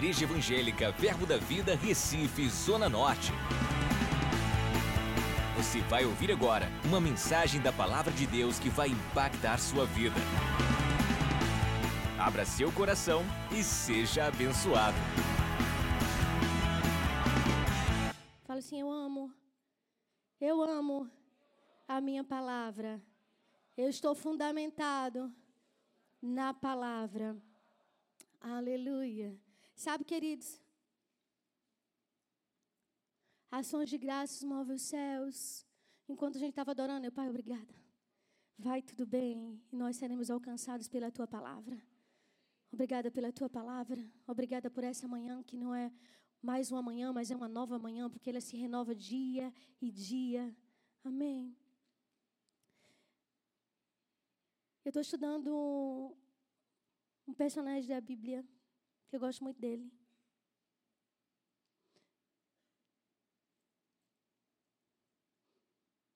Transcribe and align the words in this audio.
Igreja 0.00 0.24
Evangélica 0.24 0.90
Verbo 0.92 1.26
da 1.26 1.36
Vida, 1.36 1.76
Recife, 1.76 2.48
Zona 2.48 2.88
Norte. 2.88 3.32
Você 5.58 5.82
vai 5.82 6.06
ouvir 6.06 6.32
agora 6.32 6.70
uma 6.86 6.98
mensagem 6.98 7.60
da 7.60 7.70
Palavra 7.70 8.10
de 8.10 8.26
Deus 8.26 8.58
que 8.58 8.70
vai 8.70 8.88
impactar 8.88 9.58
sua 9.58 9.84
vida. 9.84 10.16
Abra 12.18 12.46
seu 12.46 12.72
coração 12.72 13.22
e 13.52 13.62
seja 13.62 14.24
abençoado. 14.24 14.96
Fala 18.44 18.60
assim: 18.60 18.80
Eu 18.80 18.90
amo, 18.90 19.30
eu 20.40 20.62
amo 20.62 21.10
a 21.86 22.00
minha 22.00 22.24
palavra. 22.24 22.98
Eu 23.76 23.90
estou 23.90 24.14
fundamentado 24.14 25.30
na 26.22 26.54
palavra. 26.54 27.36
Aleluia. 28.40 29.38
Sabe, 29.84 30.04
queridos? 30.04 30.60
Ações 33.50 33.88
de 33.88 33.96
graças 33.96 34.44
movem 34.44 34.76
os 34.76 34.82
céus. 34.82 35.66
Enquanto 36.06 36.36
a 36.36 36.38
gente 36.38 36.50
estava 36.50 36.72
adorando, 36.72 37.06
eu, 37.06 37.10
Pai, 37.10 37.30
obrigada. 37.30 37.74
Vai 38.58 38.82
tudo 38.82 39.06
bem 39.06 39.58
e 39.72 39.76
nós 39.82 39.96
seremos 39.96 40.30
alcançados 40.30 40.86
pela 40.86 41.10
tua 41.10 41.26
palavra. 41.26 41.80
Obrigada 42.70 43.10
pela 43.10 43.32
tua 43.32 43.48
palavra. 43.48 43.98
Obrigada 44.26 44.70
por 44.70 44.84
essa 44.84 45.08
manhã 45.08 45.42
que 45.42 45.56
não 45.56 45.74
é 45.74 45.90
mais 46.42 46.70
uma 46.70 46.82
manhã, 46.82 47.10
mas 47.10 47.30
é 47.30 47.34
uma 47.34 47.48
nova 47.48 47.78
manhã, 47.78 48.10
porque 48.10 48.28
ela 48.28 48.42
se 48.42 48.58
renova 48.58 48.94
dia 48.94 49.50
e 49.80 49.90
dia. 49.90 50.54
Amém. 51.02 51.56
Eu 54.84 54.90
estou 54.90 55.00
estudando 55.00 56.14
um 57.26 57.32
personagem 57.32 57.88
da 57.88 57.98
Bíblia, 57.98 58.46
que 59.10 59.16
eu 59.16 59.20
gosto 59.20 59.42
muito 59.42 59.60
dele. 59.60 59.90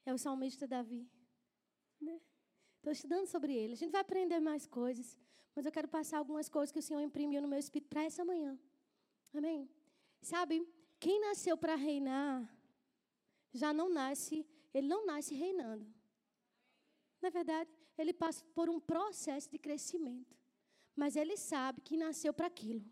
É 0.06 0.14
o 0.14 0.18
salmista 0.18 0.66
Davi. 0.66 1.10
Estou 1.98 2.12
né? 2.84 2.92
estudando 2.92 3.26
sobre 3.26 3.52
ele. 3.52 3.72
A 3.72 3.76
gente 3.76 3.90
vai 3.90 4.00
aprender 4.00 4.38
mais 4.38 4.66
coisas, 4.66 5.18
mas 5.56 5.66
eu 5.66 5.72
quero 5.72 5.88
passar 5.88 6.18
algumas 6.18 6.48
coisas 6.48 6.70
que 6.70 6.78
o 6.78 6.82
Senhor 6.82 7.00
imprimiu 7.00 7.42
no 7.42 7.48
meu 7.48 7.58
espírito 7.58 7.88
para 7.88 8.04
essa 8.04 8.24
manhã. 8.24 8.56
Amém? 9.32 9.68
Sabe, 10.20 10.64
quem 11.00 11.20
nasceu 11.20 11.56
para 11.56 11.74
reinar, 11.74 12.48
já 13.52 13.72
não 13.72 13.88
nasce, 13.88 14.46
ele 14.72 14.86
não 14.86 15.04
nasce 15.04 15.34
reinando. 15.34 15.84
Na 17.20 17.28
é 17.28 17.30
verdade, 17.30 17.70
ele 17.98 18.12
passa 18.12 18.44
por 18.54 18.68
um 18.70 18.78
processo 18.78 19.50
de 19.50 19.58
crescimento 19.58 20.43
mas 20.94 21.16
ele 21.16 21.36
sabe 21.36 21.80
que 21.80 21.96
nasceu 21.96 22.32
para 22.32 22.46
aquilo. 22.46 22.84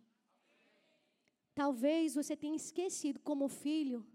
Talvez 1.54 2.14
você 2.14 2.36
tenha 2.36 2.56
esquecido, 2.56 3.20
como 3.20 3.48
filho, 3.48 4.06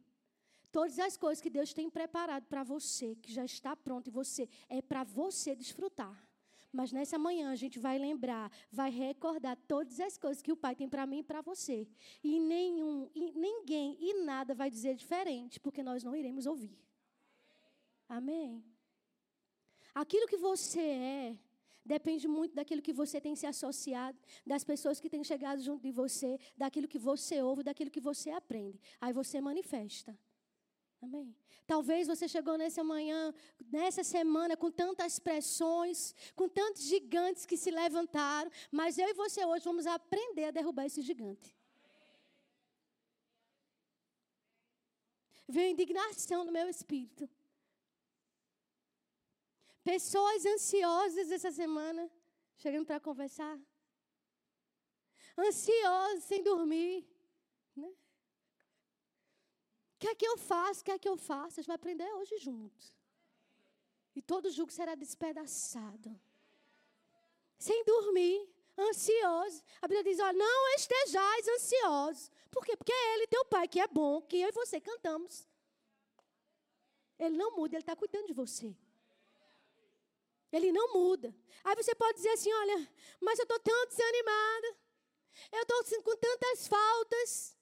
todas 0.71 0.97
as 0.99 1.15
coisas 1.15 1.41
que 1.41 1.49
Deus 1.49 1.73
tem 1.73 1.89
preparado 1.89 2.45
para 2.45 2.63
você, 2.63 3.15
que 3.15 3.31
já 3.31 3.45
está 3.45 3.75
pronto 3.75 4.07
e 4.07 4.11
você 4.11 4.49
é 4.67 4.81
para 4.81 5.03
você 5.03 5.55
desfrutar. 5.55 6.27
Mas 6.71 6.91
nessa 6.91 7.17
manhã 7.17 7.51
a 7.51 7.55
gente 7.55 7.79
vai 7.79 7.97
lembrar, 7.97 8.51
vai 8.71 8.91
recordar 8.91 9.55
todas 9.67 9.99
as 9.99 10.17
coisas 10.17 10.43
que 10.43 10.51
o 10.51 10.57
Pai 10.57 10.75
tem 10.75 10.89
para 10.89 11.05
mim 11.05 11.19
e 11.19 11.23
para 11.23 11.41
você. 11.41 11.87
E 12.23 12.39
nenhum, 12.39 13.09
e 13.15 13.31
ninguém 13.31 13.97
e 13.99 14.25
nada 14.25 14.53
vai 14.53 14.69
dizer 14.69 14.95
diferente, 14.95 15.59
porque 15.59 15.81
nós 15.81 16.03
não 16.03 16.15
iremos 16.15 16.45
ouvir. 16.45 16.77
Amém. 18.09 18.63
Aquilo 19.93 20.27
que 20.27 20.37
você 20.37 20.81
é, 20.81 21.37
Depende 21.87 22.27
muito 22.27 22.53
daquilo 22.53 22.81
que 22.81 22.91
você 22.91 23.17
tem 23.25 23.33
se 23.41 23.47
associado, 23.47 24.17
das 24.45 24.63
pessoas 24.71 24.99
que 24.99 25.09
têm 25.09 25.23
chegado 25.23 25.61
junto 25.61 25.81
de 25.83 25.91
você, 25.91 26.37
daquilo 26.55 26.87
que 26.93 26.99
você 26.99 27.41
ouve, 27.41 27.63
daquilo 27.63 27.89
que 27.89 28.01
você 28.01 28.29
aprende. 28.29 28.77
Aí 28.99 29.13
você 29.13 29.39
manifesta. 29.39 30.11
Amém. 31.01 31.33
Talvez 31.65 32.07
você 32.07 32.27
chegou 32.27 32.57
nessa 32.57 32.83
manhã, 32.83 33.33
nessa 33.71 34.03
semana, 34.03 34.57
com 34.57 34.69
tantas 34.69 35.17
pressões, 35.17 36.13
com 36.35 36.49
tantos 36.49 36.83
gigantes 36.83 37.45
que 37.45 37.55
se 37.55 37.71
levantaram, 37.71 38.51
mas 38.69 38.97
eu 38.97 39.07
e 39.07 39.13
você 39.13 39.45
hoje 39.45 39.63
vamos 39.63 39.87
aprender 39.87 40.45
a 40.45 40.51
derrubar 40.51 40.85
esse 40.85 41.01
gigante. 41.01 41.55
Veio 45.47 45.71
indignação 45.71 46.43
no 46.43 46.51
meu 46.51 46.67
espírito. 46.67 47.29
Pessoas 49.87 50.45
ansiosas 50.45 51.31
essa 51.31 51.49
semana, 51.49 52.11
chegando 52.57 52.85
para 52.85 52.99
conversar. 52.99 53.57
Ansiosas, 55.37 56.25
sem 56.25 56.43
dormir. 56.43 57.07
Né? 57.73 57.87
O 57.87 57.95
que 59.99 60.09
é 60.09 60.13
que 60.13 60.27
eu 60.27 60.37
faço? 60.37 60.81
O 60.81 60.83
que 60.83 60.91
é 60.91 60.99
que 60.99 61.07
eu 61.07 61.15
faço? 61.15 61.53
A 61.53 61.61
gente 61.61 61.67
vai 61.67 61.77
aprender 61.77 62.03
hoje 62.15 62.37
juntos. 62.39 62.93
E 64.13 64.21
todo 64.21 64.51
jugo 64.51 64.73
será 64.73 64.93
despedaçado. 64.93 66.19
Sem 67.57 67.85
dormir, 67.85 68.45
ansioso. 68.77 69.63
A 69.81 69.87
Bíblia 69.87 70.03
diz: 70.03 70.19
olha, 70.19 70.33
não 70.33 70.75
estejais 70.75 71.47
ansiosos. 71.47 72.29
Por 72.51 72.65
quê? 72.65 72.75
Porque 72.75 72.91
é 72.91 73.13
Ele, 73.13 73.27
teu 73.27 73.45
Pai, 73.45 73.69
que 73.69 73.79
é 73.79 73.87
bom, 73.87 74.21
que 74.21 74.35
eu 74.35 74.49
e 74.49 74.51
você 74.51 74.81
cantamos. 74.81 75.47
Ele 77.17 77.37
não 77.37 77.55
muda, 77.55 77.77
Ele 77.77 77.83
está 77.83 77.95
cuidando 77.95 78.27
de 78.27 78.33
você. 78.33 78.75
Ele 80.51 80.71
não 80.71 80.93
muda. 80.93 81.35
Aí 81.63 81.75
você 81.75 81.93
pode 81.95 82.17
dizer 82.17 82.29
assim: 82.29 82.51
olha, 82.51 82.89
mas 83.19 83.39
eu 83.39 83.43
estou 83.43 83.59
tão 83.59 83.87
desanimada. 83.87 84.77
Eu 85.51 85.61
estou 85.61 86.01
com 86.03 86.15
tantas 86.17 86.67
faltas. 86.67 87.55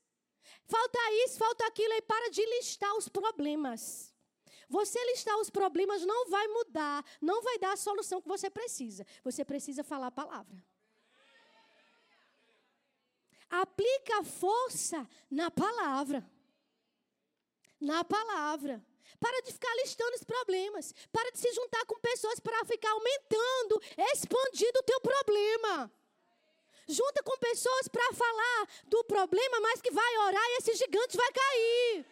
Falta 0.67 0.99
isso, 1.25 1.37
falta 1.37 1.65
aquilo. 1.67 1.93
E 1.93 2.01
para 2.01 2.29
de 2.29 2.45
listar 2.45 2.95
os 2.95 3.07
problemas. 3.07 4.13
Você 4.69 5.03
listar 5.05 5.37
os 5.37 5.49
problemas 5.49 6.03
não 6.05 6.29
vai 6.29 6.47
mudar, 6.47 7.05
não 7.21 7.41
vai 7.41 7.59
dar 7.59 7.73
a 7.73 7.77
solução 7.77 8.21
que 8.21 8.27
você 8.27 8.49
precisa. 8.49 9.05
Você 9.23 9.45
precisa 9.45 9.83
falar 9.83 10.07
a 10.07 10.11
palavra. 10.11 10.63
Aplica 13.49 14.23
força 14.23 15.07
na 15.29 15.51
palavra. 15.51 16.27
Na 17.79 18.03
palavra. 18.03 18.83
Para 19.19 19.41
de 19.41 19.51
ficar 19.51 19.73
listando 19.75 20.15
os 20.15 20.23
problemas. 20.23 20.93
Para 21.11 21.31
de 21.31 21.39
se 21.39 21.51
juntar 21.53 21.85
com 21.85 21.99
pessoas 21.99 22.39
para 22.39 22.65
ficar 22.65 22.91
aumentando, 22.91 23.81
expandindo 24.13 24.79
o 24.79 24.83
teu 24.83 24.99
problema. 25.01 25.91
Junta 26.87 27.23
com 27.23 27.37
pessoas 27.37 27.87
para 27.87 28.13
falar 28.13 28.67
do 28.85 29.03
problema, 29.05 29.59
mas 29.59 29.81
que 29.81 29.91
vai 29.91 30.17
orar 30.17 30.45
e 30.49 30.57
esse 30.57 30.75
gigante 30.75 31.17
vai 31.17 31.31
cair. 31.31 32.05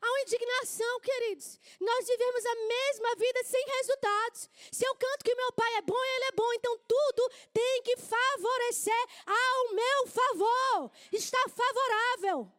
Há 0.00 0.06
uma 0.08 0.20
indignação, 0.22 1.00
queridos. 1.00 1.60
Nós 1.80 2.06
vivemos 2.06 2.44
a 2.44 2.54
mesma 2.54 3.14
vida 3.14 3.44
sem 3.44 3.64
resultados. 3.64 4.50
Se 4.72 4.84
eu 4.84 4.94
canto 4.96 5.24
que 5.24 5.34
meu 5.34 5.52
pai 5.52 5.74
é 5.76 5.82
bom, 5.82 6.04
ele 6.04 6.24
é 6.24 6.32
bom. 6.32 6.52
Então 6.54 6.76
tudo 6.88 7.30
tem 7.52 7.82
que 7.82 7.96
favorecer 7.98 9.06
ao 9.26 9.74
meu 9.74 10.06
favor. 10.08 10.90
Está 11.12 11.38
favorável. 11.48 12.50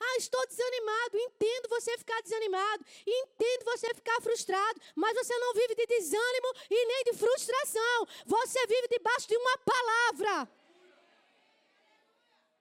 Ah, 0.00 0.16
estou 0.16 0.46
desanimado. 0.46 1.18
Entendo 1.18 1.68
você 1.68 1.96
ficar 1.98 2.20
desanimado. 2.22 2.84
Entendo 3.06 3.64
você 3.64 3.94
ficar 3.94 4.20
frustrado. 4.20 4.80
Mas 4.94 5.14
você 5.14 5.36
não 5.38 5.54
vive 5.54 5.74
de 5.74 5.86
desânimo 5.86 6.54
e 6.70 6.86
nem 6.86 7.04
de 7.04 7.12
frustração. 7.14 8.06
Você 8.26 8.66
vive 8.66 8.88
debaixo 8.88 9.28
de 9.28 9.36
uma 9.36 9.58
palavra. 9.58 10.50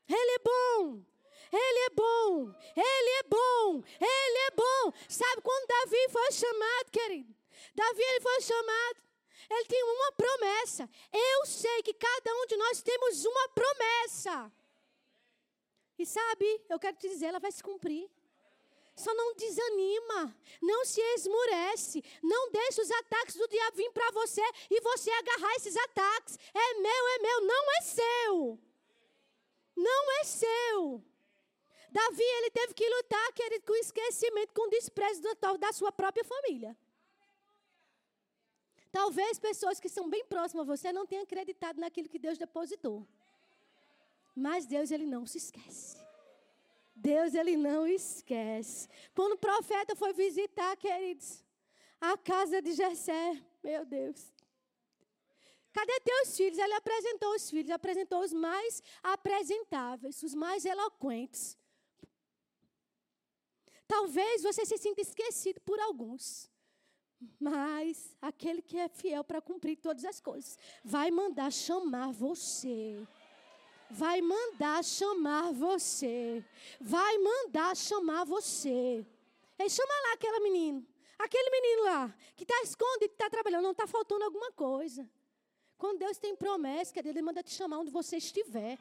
Ele 0.09 0.31
é 0.31 0.39
bom. 0.39 1.01
Ele 1.51 1.79
é 1.79 1.89
bom. 1.89 2.55
Ele 2.75 3.09
é 3.19 3.23
bom. 3.23 3.83
Ele 3.99 4.37
é 4.47 4.51
bom. 4.51 4.93
Sabe 5.07 5.41
quando 5.41 5.67
Davi 5.67 6.09
foi 6.11 6.31
chamado, 6.31 6.91
querido? 6.91 7.35
Davi 7.75 8.01
ele 8.01 8.21
foi 8.21 8.41
chamado. 8.41 9.07
Ele 9.49 9.65
tinha 9.65 9.85
uma 9.85 10.11
promessa. 10.11 10.89
Eu 11.13 11.45
sei 11.45 11.81
que 11.83 11.93
cada 11.93 12.33
um 12.35 12.45
de 12.47 12.57
nós 12.57 12.81
temos 12.81 13.23
uma 13.25 13.49
promessa. 13.49 14.51
E 15.97 16.05
sabe, 16.05 16.61
eu 16.69 16.79
quero 16.79 16.97
te 16.97 17.09
dizer, 17.09 17.27
ela 17.27 17.39
vai 17.39 17.51
se 17.51 17.63
cumprir. 17.63 18.09
Só 18.95 19.13
não 19.13 19.35
desanima, 19.35 20.35
não 20.59 20.83
se 20.83 20.99
esmurece, 20.99 22.03
não 22.23 22.51
deixe 22.51 22.81
os 22.81 22.89
ataques 22.89 23.35
do 23.35 23.47
diabo 23.47 23.77
vir 23.77 23.91
para 23.91 24.09
você 24.11 24.41
e 24.71 24.81
você 24.81 25.11
agarrar 25.11 25.53
esses 25.55 25.75
ataques. 25.75 26.39
É 26.53 26.73
meu, 26.79 27.07
é 27.15 27.19
meu, 27.19 27.41
não 27.41 27.71
é 27.77 27.81
seu. 27.81 28.59
Não 29.75 30.11
é 30.19 30.23
seu. 30.23 31.03
Davi, 31.91 32.23
ele 32.23 32.49
teve 32.49 32.73
que 32.73 32.89
lutar, 32.89 33.33
querido, 33.33 33.65
com 33.65 33.75
esquecimento, 33.75 34.53
com 34.53 34.67
desprezo 34.69 35.21
da 35.59 35.71
sua 35.71 35.91
própria 35.91 36.23
família. 36.23 36.75
Talvez 38.91 39.37
pessoas 39.37 39.79
que 39.79 39.89
são 39.89 40.09
bem 40.09 40.25
próximas 40.25 40.67
a 40.67 40.75
você 40.75 40.91
não 40.91 41.05
tenham 41.05 41.23
acreditado 41.23 41.79
naquilo 41.79 42.09
que 42.09 42.17
Deus 42.17 42.37
depositou. 42.37 43.07
Mas 44.45 44.67
Deus, 44.67 44.91
ele 44.91 45.07
não 45.07 45.25
se 45.25 45.39
esquece. 45.39 45.97
Deus, 46.95 47.33
ele 47.33 47.57
não 47.57 47.87
esquece. 47.87 48.87
Quando 49.15 49.33
o 49.33 49.37
profeta 49.39 49.95
foi 49.95 50.13
visitar, 50.13 50.77
queridos, 50.77 51.43
a 51.99 52.15
casa 52.15 52.61
de 52.61 52.73
Jessé, 52.73 53.43
meu 53.63 53.83
Deus. 53.83 54.31
Cadê 55.73 55.99
teus 56.01 56.37
filhos? 56.37 56.59
Ele 56.59 56.73
apresentou 56.73 57.33
os 57.33 57.49
filhos, 57.49 57.71
apresentou 57.71 58.21
os 58.21 58.31
mais 58.31 58.83
apresentáveis, 59.01 60.21
os 60.21 60.35
mais 60.35 60.65
eloquentes. 60.65 61.57
Talvez 63.87 64.43
você 64.43 64.63
se 64.67 64.77
sinta 64.77 65.01
esquecido 65.01 65.59
por 65.61 65.79
alguns. 65.79 66.47
Mas 67.39 68.15
aquele 68.21 68.61
que 68.61 68.77
é 68.77 68.87
fiel 68.87 69.23
para 69.23 69.41
cumprir 69.41 69.77
todas 69.77 70.05
as 70.05 70.19
coisas 70.19 70.59
vai 70.83 71.09
mandar 71.09 71.51
chamar 71.51 72.11
você. 72.11 73.07
Vai 73.89 74.21
mandar 74.21 74.83
chamar 74.83 75.51
você. 75.53 76.43
Vai 76.79 77.17
mandar 77.17 77.75
chamar 77.75 78.25
você. 78.25 79.05
Ele 79.57 79.69
chama 79.69 79.93
lá 80.07 80.13
aquela 80.13 80.39
menina. 80.39 80.85
Aquele 81.17 81.49
menino 81.49 81.83
lá, 81.85 82.15
que 82.35 82.43
está 82.43 82.61
escondido, 82.61 83.09
que 83.09 83.15
está 83.15 83.29
trabalhando, 83.29 83.63
não 83.63 83.71
está 83.71 83.87
faltando 83.87 84.23
alguma 84.23 84.51
coisa. 84.51 85.09
Quando 85.77 85.99
Deus 85.99 86.17
tem 86.17 86.35
promessa, 86.35 86.93
que 86.93 86.99
Ele 86.99 87.21
manda 87.21 87.41
te 87.41 87.51
chamar 87.51 87.79
onde 87.79 87.91
você 87.91 88.17
estiver. 88.17 88.77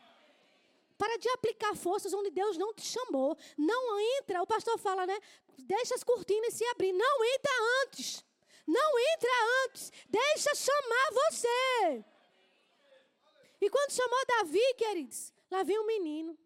Para 0.98 1.18
de 1.18 1.28
aplicar 1.30 1.74
forças 1.76 2.12
onde 2.12 2.30
Deus 2.30 2.56
não 2.58 2.74
te 2.74 2.82
chamou. 2.82 3.36
Não 3.56 3.98
entra, 4.18 4.42
o 4.42 4.46
pastor 4.46 4.78
fala, 4.78 5.06
né? 5.06 5.18
Deixa 5.58 5.94
as 5.94 6.04
cortinas 6.04 6.54
se 6.54 6.64
abrir. 6.66 6.92
Não 6.92 7.24
entra 7.24 7.52
antes. 7.84 8.24
Não 8.66 8.98
entra 8.98 9.30
antes. 9.64 9.92
Deixa 10.08 10.54
chamar 10.54 11.10
você. 11.12 12.04
E 13.60 13.70
quando 13.70 13.90
chamou 13.92 14.26
Davi, 14.26 14.74
queridos, 14.76 15.32
lá 15.50 15.62
vem 15.62 15.78
um 15.78 15.86
menino. 15.86 16.38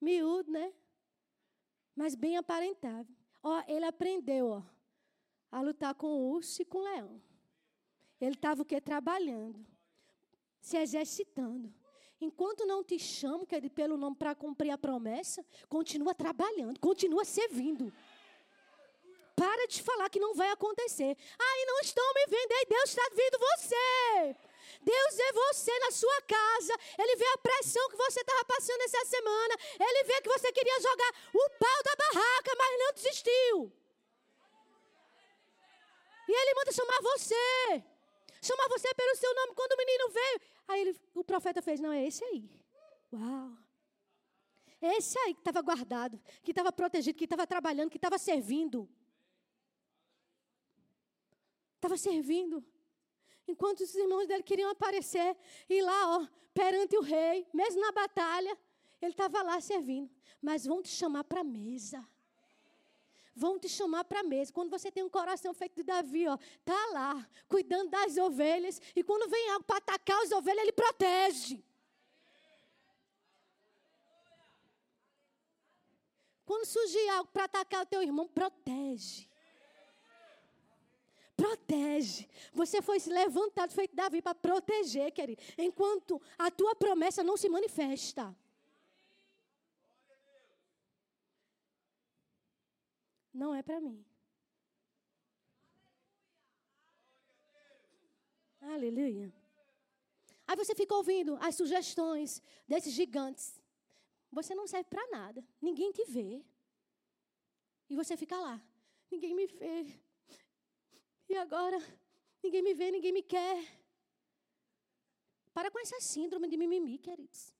Miúdo, 0.00 0.50
né? 0.50 0.72
Mas 1.94 2.14
bem 2.14 2.36
aparentável. 2.36 3.14
Ó, 3.42 3.62
ele 3.66 3.84
aprendeu, 3.84 4.48
ó, 4.48 4.62
a 5.50 5.60
lutar 5.60 5.94
com 5.94 6.06
o 6.06 6.30
urso 6.30 6.62
e 6.62 6.64
com 6.64 6.78
o 6.78 6.82
leão. 6.82 7.20
Ele 8.20 8.34
estava 8.34 8.62
o 8.62 8.64
quê? 8.64 8.80
Trabalhando, 8.80 9.66
se 10.60 10.76
exercitando. 10.76 11.72
Enquanto 12.20 12.64
não 12.64 12.84
te 12.84 12.98
chamo, 13.00 13.44
que 13.44 13.56
é 13.56 13.68
pelo 13.68 13.96
nome 13.96 14.14
para 14.14 14.32
cumprir 14.32 14.70
a 14.70 14.78
promessa, 14.78 15.44
continua 15.68 16.14
trabalhando, 16.14 16.78
continua 16.78 17.24
servindo. 17.24 17.92
Para 19.34 19.66
de 19.66 19.82
falar 19.82 20.08
que 20.08 20.20
não 20.20 20.34
vai 20.34 20.50
acontecer. 20.50 21.16
Aí 21.36 21.64
não 21.66 21.80
estão 21.80 22.14
me 22.14 22.26
vendo, 22.28 22.52
aí 22.52 22.66
Deus 22.68 22.90
está 22.90 23.02
vendo 23.12 23.38
você. 23.38 24.36
Deus 24.80 25.14
vê 25.16 25.32
você 25.32 25.78
na 25.80 25.90
sua 25.90 26.22
casa. 26.22 26.74
Ele 26.98 27.16
vê 27.16 27.26
a 27.26 27.38
pressão 27.38 27.88
que 27.90 27.96
você 27.96 28.20
estava 28.20 28.44
passando 28.44 28.80
essa 28.82 29.04
semana. 29.04 29.54
Ele 29.78 30.04
vê 30.04 30.20
que 30.22 30.28
você 30.28 30.52
queria 30.52 30.80
jogar 30.80 31.14
o 31.34 31.50
pau 31.50 31.82
da 31.84 31.96
barraca, 31.96 32.52
mas 32.56 32.78
não 32.78 32.92
desistiu. 32.94 33.72
E 36.28 36.32
ele 36.32 36.54
manda 36.54 36.72
chamar 36.72 37.00
você. 37.02 37.84
Chamar 38.42 38.68
você 38.68 38.92
pelo 38.94 39.16
seu 39.16 39.34
nome. 39.34 39.54
Quando 39.54 39.72
o 39.72 39.76
menino 39.76 40.08
veio, 40.10 40.40
aí 40.68 40.80
ele, 40.80 41.00
o 41.14 41.24
profeta 41.24 41.60
fez: 41.60 41.80
Não, 41.80 41.92
é 41.92 42.06
esse 42.06 42.24
aí. 42.24 42.48
Uau. 43.12 43.56
Esse 44.80 45.16
aí 45.20 45.34
que 45.34 45.40
estava 45.40 45.62
guardado, 45.62 46.20
que 46.42 46.50
estava 46.50 46.72
protegido, 46.72 47.16
que 47.16 47.24
estava 47.24 47.46
trabalhando, 47.46 47.88
que 47.88 47.98
estava 47.98 48.18
servindo. 48.18 48.88
Estava 51.76 51.96
servindo. 51.96 52.64
Enquanto 53.52 53.80
os 53.80 53.94
irmãos 53.94 54.26
dele 54.26 54.42
queriam 54.42 54.70
aparecer, 54.70 55.36
e 55.68 55.82
lá, 55.82 56.16
ó, 56.16 56.26
perante 56.54 56.96
o 56.96 57.02
rei, 57.02 57.46
mesmo 57.52 57.80
na 57.80 57.92
batalha, 57.92 58.56
ele 59.00 59.12
estava 59.12 59.42
lá 59.42 59.60
servindo. 59.60 60.10
Mas 60.40 60.64
vão 60.64 60.82
te 60.82 60.88
chamar 60.88 61.24
para 61.24 61.40
a 61.40 61.44
mesa 61.44 62.00
vão 63.34 63.58
te 63.58 63.68
chamar 63.68 64.04
para 64.04 64.20
a 64.20 64.22
mesa. 64.22 64.52
Quando 64.52 64.70
você 64.70 64.90
tem 64.90 65.02
um 65.02 65.08
coração 65.08 65.54
feito 65.54 65.76
de 65.76 65.82
Davi, 65.82 66.28
ó, 66.28 66.36
tá 66.64 66.86
lá, 66.92 67.26
cuidando 67.48 67.90
das 67.90 68.18
ovelhas, 68.18 68.78
e 68.94 69.02
quando 69.02 69.30
vem 69.30 69.50
algo 69.50 69.64
para 69.64 69.78
atacar 69.78 70.20
as 70.22 70.30
ovelhas, 70.32 70.62
ele 70.62 70.72
protege. 70.72 71.64
Quando 76.44 76.66
surgir 76.66 77.08
algo 77.08 77.30
para 77.32 77.44
atacar 77.44 77.82
o 77.82 77.86
teu 77.86 78.02
irmão, 78.02 78.28
protege. 78.28 79.31
Protege. 81.42 82.28
Você 82.52 82.80
foi 82.80 82.98
levantado, 83.06 83.72
feito 83.72 83.96
Davi, 83.96 84.22
para 84.22 84.34
proteger, 84.34 85.10
querido. 85.12 85.42
Enquanto 85.58 86.20
a 86.38 86.50
tua 86.50 86.74
promessa 86.76 87.24
não 87.24 87.36
se 87.36 87.48
manifesta. 87.48 88.24
não 93.42 93.54
é 93.54 93.62
para 93.62 93.80
mim. 93.80 94.04
Aleluia. 98.60 99.32
Aí 100.46 100.56
você 100.56 100.74
fica 100.74 100.94
ouvindo 100.94 101.36
as 101.40 101.54
sugestões 101.54 102.42
desses 102.68 102.92
gigantes. 102.92 103.60
Você 104.30 104.54
não 104.54 104.66
serve 104.66 104.88
para 104.88 105.04
nada. 105.08 105.44
Ninguém 105.60 105.90
te 105.92 106.04
vê. 106.04 106.44
E 107.88 107.96
você 107.96 108.16
fica 108.16 108.38
lá. 108.38 108.62
Ninguém 109.10 109.34
me 109.34 109.46
vê. 109.46 110.00
E 111.28 111.36
agora? 111.36 111.78
Ninguém 112.42 112.62
me 112.62 112.74
vê, 112.74 112.90
ninguém 112.90 113.12
me 113.12 113.22
quer. 113.22 113.82
Para 115.54 115.70
com 115.70 115.78
essa 115.78 116.00
síndrome 116.00 116.48
de 116.48 116.56
mimimi, 116.56 116.98
queridos. 116.98 117.54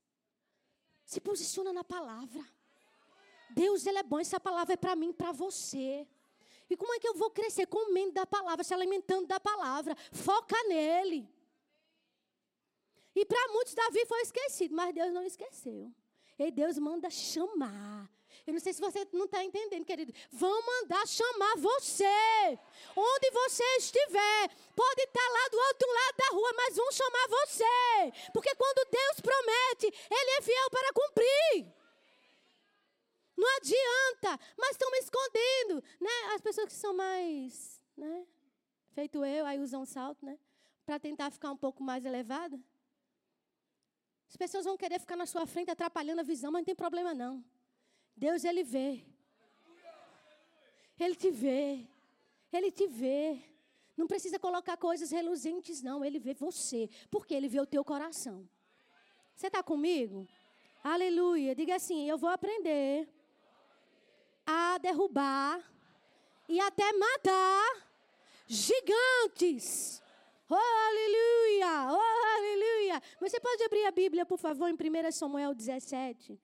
Se 1.05 1.20
posiciona 1.20 1.73
na 1.73 1.85
palavra. 1.85 2.43
Deus, 3.50 3.87
ele 3.87 3.99
é 3.99 4.03
bom, 4.03 4.19
essa 4.19 4.41
palavra 4.41 4.75
é 4.75 4.76
para 4.76 4.97
mim, 4.97 5.12
para 5.12 5.31
você. 5.31 6.06
E 6.70 6.76
como 6.76 6.94
é 6.94 6.99
que 6.99 7.06
eu 7.06 7.14
vou 7.14 7.31
crescer 7.31 7.67
comendo 7.67 8.12
da 8.12 8.25
palavra, 8.25 8.64
se 8.64 8.73
alimentando 8.73 9.26
da 9.26 9.38
palavra? 9.38 9.94
Foca 10.11 10.56
nele. 10.64 11.29
E 13.14 13.26
para 13.26 13.53
muitos, 13.53 13.75
Davi 13.75 14.06
foi 14.06 14.23
esquecido, 14.23 14.75
mas 14.75 14.94
Deus 14.94 15.12
não 15.12 15.23
esqueceu. 15.23 15.93
E 16.38 16.50
Deus 16.50 16.79
manda 16.79 17.11
chamar. 17.11 18.11
Eu 18.47 18.55
não 18.55 18.61
sei 18.61 18.73
se 18.73 18.81
você 18.81 19.06
não 19.12 19.27
está 19.27 19.44
entendendo, 19.44 19.85
querido. 19.85 20.12
Vão 20.33 20.67
mandar 20.67 21.06
chamar 21.06 21.56
você. 21.59 22.59
Onde 22.97 23.31
você 23.31 23.65
estiver. 23.79 24.49
Pode 24.75 25.03
estar 25.03 25.21
tá 25.21 25.33
lá 25.33 25.49
do 25.49 25.59
outro 25.59 25.89
lado 25.93 26.17
da 26.17 26.29
rua, 26.37 26.53
mas 26.56 26.77
vão 26.77 26.93
chamar 26.93 27.29
você. 27.29 28.12
Porque 28.33 28.55
quando 28.56 28.91
Deus 28.91 29.21
promete, 29.21 29.87
Ele 30.11 30.31
é 30.39 30.43
fiel 30.43 30.71
para 30.71 30.93
cumprir. 30.93 31.73
Não 33.37 33.56
adianta, 33.56 34.45
mas 34.59 34.73
estão 34.73 34.91
me 34.91 34.99
escondendo, 34.99 35.85
né? 36.00 36.35
As 36.35 36.41
pessoas 36.41 36.67
que 36.67 36.75
são 36.75 36.95
mais, 36.95 37.81
né? 37.97 38.27
Feito 38.93 39.25
eu, 39.25 39.47
aí 39.47 39.59
usam 39.59 39.87
salto, 39.87 40.25
né? 40.25 40.38
Para 40.85 40.99
tentar 40.99 41.31
ficar 41.31 41.50
um 41.50 41.57
pouco 41.57 41.83
mais 41.83 42.05
elevada. 42.05 42.61
As 44.28 44.37
pessoas 44.37 44.64
vão 44.64 44.76
querer 44.76 44.99
ficar 44.99 45.16
na 45.16 45.26
sua 45.26 45.47
frente 45.47 45.71
atrapalhando 45.71 46.21
a 46.21 46.25
visão, 46.25 46.50
mas 46.50 46.61
não 46.61 46.64
tem 46.64 46.75
problema 46.75 47.14
não. 47.14 47.45
Deus 48.16 48.45
ele 48.45 48.62
vê. 48.62 49.04
Ele 50.99 51.16
te 51.16 51.31
vê. 51.31 51.87
Ele 52.52 52.71
te 52.71 52.87
vê. 52.87 53.40
Não 53.97 54.07
precisa 54.07 54.38
colocar 54.38 54.76
coisas 54.76 55.11
reluzentes, 55.11 55.83
não. 55.83 56.04
Ele 56.04 56.19
vê 56.19 56.35
você, 56.35 56.88
porque 57.11 57.35
ele 57.35 57.49
vê 57.49 57.61
o 57.61 57.66
teu 57.66 57.85
coração. 57.85 58.49
Você 59.35 59.49
está 59.49 59.62
comigo? 59.62 60.28
Aleluia. 60.83 61.54
Diga 61.54 61.76
assim: 61.76 62.09
eu 62.09 62.19
vou 62.19 62.31
aprender 62.31 63.09
a 64.47 64.78
derrubar 64.78 65.62
e 66.49 66.61
até 66.61 66.92
matar 66.92 67.92
gigantes. 68.47 70.02
Oh, 70.49 70.54
aleluia! 70.54 71.88
Oh, 71.90 72.37
aleluia! 72.37 73.02
Você 73.21 73.40
pode 73.40 73.62
abrir 73.64 73.87
a 73.87 73.90
Bíblia, 73.90 74.26
por 74.26 74.38
favor, 74.38 74.69
em 74.69 74.75
1 74.75 75.12
Samuel 75.12 75.54
17. 75.54 76.38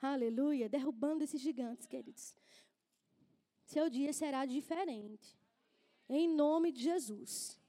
Aleluia! 0.00 0.68
Derrubando 0.68 1.24
esses 1.24 1.40
gigantes, 1.40 1.86
queridos. 1.86 2.34
Seu 3.64 3.90
dia 3.90 4.12
será 4.12 4.46
diferente. 4.46 5.38
Em 6.08 6.28
nome 6.28 6.72
de 6.72 6.82
Jesus. 6.82 7.60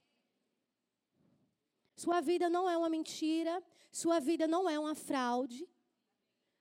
Sua 1.96 2.22
vida 2.22 2.50
não 2.50 2.70
é 2.70 2.78
uma 2.78 2.90
mentira. 2.90 3.62
Sua 3.92 4.20
vida 4.20 4.48
não 4.48 4.70
é 4.70 4.80
uma 4.80 4.96
fraude. 4.96 5.68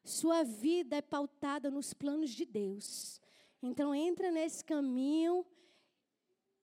Sua 0.03 0.43
vida 0.43 0.97
é 0.97 1.03
pautada 1.03 1.71
nos 1.71 1.93
planos 1.93 2.31
de 2.31 2.45
Deus. 2.45 3.21
Então 3.63 3.95
entra 3.95 4.31
nesse 4.31 4.65
caminho 4.65 5.47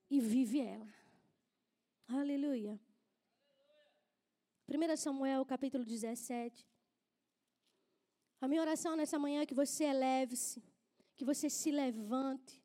e 0.10 0.20
vive 0.20 0.60
ela. 0.60 0.88
Aleluia. 2.08 2.80
1 4.68 4.98
Samuel 4.98 5.46
capítulo 5.46 5.86
17. 5.86 6.68
A 8.42 8.48
minha 8.48 8.62
oração 8.62 8.96
nessa 8.96 9.18
manhã 9.18 9.42
é 9.42 9.46
que 9.46 9.54
você 9.54 9.86
eleve-se, 9.86 10.64
que 11.16 11.26
você 11.26 11.50
se 11.50 11.72
levante. 11.72 12.64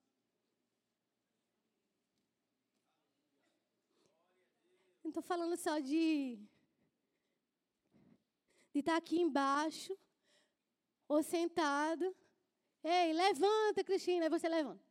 Não 5.03 5.11
estou 5.11 5.23
falando 5.23 5.57
só 5.57 5.79
de, 5.79 6.39
de 8.73 8.81
estar 8.81 8.97
aqui 8.97 9.21
embaixo 9.21 9.97
ou 11.09 11.23
sentado. 11.23 12.15
Ei, 12.83 13.13
levanta, 13.13 13.83
Cristina, 13.83 14.27
aí 14.27 14.31
você 14.31 14.49
levanta. 14.49 14.85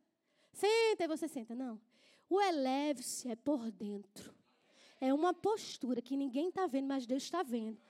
Senta 0.52 1.04
e 1.04 1.08
você 1.08 1.26
senta. 1.28 1.54
Não. 1.54 1.80
O 2.28 2.40
eleve-se 2.40 3.30
é 3.30 3.36
por 3.36 3.70
dentro. 3.70 4.34
É 5.00 5.12
uma 5.14 5.32
postura 5.32 6.02
que 6.02 6.16
ninguém 6.16 6.48
está 6.48 6.66
vendo, 6.66 6.88
mas 6.88 7.06
Deus 7.06 7.22
está 7.22 7.42
vendo. 7.42 7.80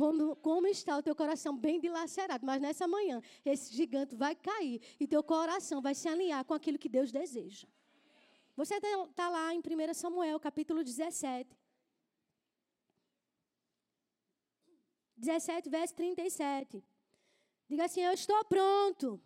Como, 0.00 0.34
como 0.36 0.66
está 0.66 0.96
o 0.96 1.02
teu 1.02 1.14
coração 1.14 1.54
bem 1.54 1.78
dilacerado. 1.78 2.46
Mas 2.46 2.58
nessa 2.58 2.88
manhã, 2.88 3.20
esse 3.44 3.74
gigante 3.74 4.14
vai 4.14 4.34
cair 4.34 4.80
e 4.98 5.06
teu 5.06 5.22
coração 5.22 5.82
vai 5.82 5.94
se 5.94 6.08
alinhar 6.08 6.42
com 6.46 6.54
aquilo 6.54 6.78
que 6.78 6.88
Deus 6.88 7.12
deseja. 7.12 7.68
Você 8.56 8.76
está 8.76 8.88
tá 9.14 9.28
lá 9.28 9.54
em 9.54 9.58
1 9.58 9.92
Samuel, 9.92 10.40
capítulo 10.40 10.82
17. 10.82 11.54
17, 15.18 15.68
verso 15.68 15.94
37. 15.94 16.82
Diga 17.68 17.84
assim: 17.84 18.00
Eu 18.00 18.14
estou 18.14 18.42
pronto. 18.46 19.20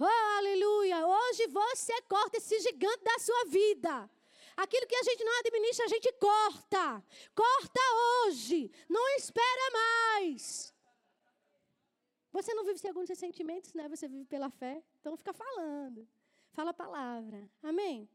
Oh, 0.00 0.38
aleluia! 0.38 1.06
Hoje 1.06 1.46
você 1.48 2.00
corta 2.08 2.38
esse 2.38 2.58
gigante 2.60 3.04
da 3.04 3.18
sua 3.18 3.44
vida. 3.50 4.10
Aquilo 4.56 4.86
que 4.86 4.94
a 4.96 5.02
gente 5.02 5.24
não 5.24 5.38
administra, 5.40 5.84
a 5.84 5.88
gente 5.88 6.12
corta. 6.12 7.04
Corta 7.34 7.80
hoje. 8.26 8.70
Não 8.88 9.08
espera 9.16 9.70
mais. 9.72 10.72
Você 12.32 12.52
não 12.54 12.64
vive 12.64 12.78
segundo 12.78 13.06
seus 13.06 13.18
sentimentos, 13.18 13.72
né? 13.74 13.88
Você 13.88 14.08
vive 14.08 14.24
pela 14.24 14.50
fé. 14.50 14.82
Então 15.00 15.16
fica 15.16 15.32
falando. 15.32 16.08
Fala 16.52 16.70
a 16.70 16.74
palavra. 16.74 17.48
Amém? 17.62 18.08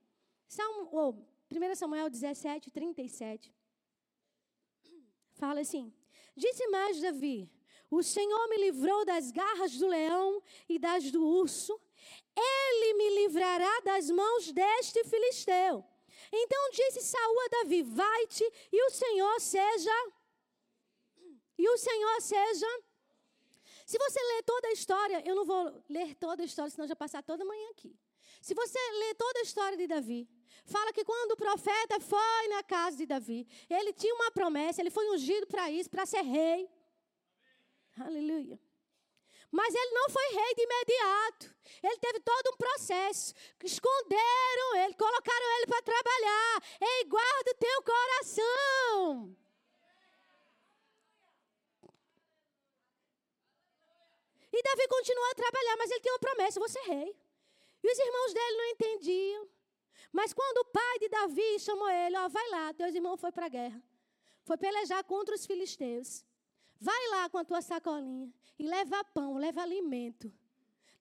Salmo, 0.47 0.89
oh, 0.91 1.13
1 1.51 1.75
Samuel 1.75 2.09
17, 2.09 2.71
37. 2.71 3.53
Fala 5.33 5.61
assim: 5.61 5.93
Disse 6.35 6.67
mais 6.67 7.01
Davi: 7.01 7.49
O 7.89 8.01
Senhor 8.01 8.47
me 8.49 8.57
livrou 8.57 9.05
das 9.05 9.31
garras 9.31 9.77
do 9.77 9.87
leão 9.87 10.41
e 10.67 10.79
das 10.79 11.11
do 11.11 11.25
urso. 11.25 11.79
Ele 12.35 12.93
me 12.93 13.09
livrará 13.21 13.81
das 13.81 14.09
mãos 14.09 14.51
deste 14.51 15.03
filisteu. 15.05 15.85
Então 16.31 16.71
disse 16.71 17.01
Saúl 17.01 17.39
a 17.41 17.47
Davi: 17.47 17.83
Vai-te 17.83 18.43
e 18.71 18.83
o 18.83 18.89
Senhor 18.89 19.39
seja. 19.39 20.13
E 21.57 21.67
o 21.67 21.77
Senhor 21.77 22.21
seja. 22.21 22.67
Se 23.85 23.97
você 23.97 24.19
ler 24.21 24.43
toda 24.43 24.67
a 24.67 24.71
história, 24.71 25.23
eu 25.25 25.35
não 25.35 25.45
vou 25.45 25.83
ler 25.89 26.15
toda 26.15 26.43
a 26.43 26.45
história, 26.45 26.69
senão 26.69 26.87
já 26.87 26.95
passar 26.95 27.23
toda 27.23 27.43
manhã 27.43 27.69
aqui. 27.71 27.97
Se 28.41 28.53
você 28.53 28.79
ler 28.99 29.15
toda 29.15 29.39
a 29.39 29.41
história 29.41 29.77
de 29.77 29.87
Davi, 29.87 30.29
fala 30.65 30.93
que 30.93 31.03
quando 31.03 31.31
o 31.31 31.37
profeta 31.37 31.99
foi 31.99 32.47
na 32.49 32.63
casa 32.63 32.97
de 32.97 33.05
Davi, 33.05 33.47
ele 33.69 33.91
tinha 33.91 34.13
uma 34.13 34.31
promessa, 34.31 34.81
ele 34.81 34.91
foi 34.91 35.09
ungido 35.09 35.47
para 35.47 35.69
isso, 35.71 35.89
para 35.89 36.05
ser 36.05 36.21
rei. 36.21 36.69
Aleluia. 37.97 38.59
Mas 39.51 39.73
ele 39.73 39.91
não 39.91 40.09
foi 40.09 40.27
rei 40.33 40.55
de 40.55 40.63
imediato. 40.63 41.55
Ele 41.81 41.97
teve 41.97 42.19
todo 42.19 42.53
um 42.53 42.57
processo. 42.57 43.33
Esconderam 43.63 44.75
ele, 44.83 44.93
colocaram 44.93 45.57
ele 45.57 45.67
para 45.67 45.81
trabalhar. 45.81 46.63
Ei, 46.81 47.05
guarda 47.05 47.51
o 47.51 47.55
teu 47.55 47.83
coração. 47.83 49.35
E 54.51 54.63
Davi 54.63 54.87
continuou 54.87 55.31
a 55.31 55.35
trabalhar, 55.35 55.77
mas 55.77 55.91
ele 55.91 56.01
tinha 56.01 56.13
uma 56.13 56.19
promessa: 56.19 56.59
vou 56.59 56.69
ser 56.69 56.81
rei. 56.81 57.15
E 57.83 57.91
os 57.91 57.99
irmãos 57.99 58.33
dele 58.33 58.57
não 58.57 58.65
entendiam. 58.65 59.49
Mas 60.11 60.33
quando 60.33 60.57
o 60.59 60.65
pai 60.65 60.99
de 60.99 61.07
Davi 61.07 61.59
chamou 61.59 61.89
ele, 61.89 62.17
ó, 62.17 62.27
vai 62.27 62.49
lá, 62.49 62.73
teus 62.73 62.93
irmãos 62.93 63.19
foi 63.19 63.31
para 63.31 63.45
a 63.45 63.49
guerra. 63.49 63.81
Foi 64.43 64.57
pelejar 64.57 65.03
contra 65.03 65.35
os 65.35 65.45
filisteus. 65.45 66.25
Vai 66.79 67.07
lá 67.09 67.29
com 67.29 67.37
a 67.37 67.43
tua 67.43 67.61
sacolinha 67.61 68.31
e 68.57 68.63
leva 68.63 69.03
pão, 69.03 69.37
leva 69.37 69.61
alimento. 69.61 70.31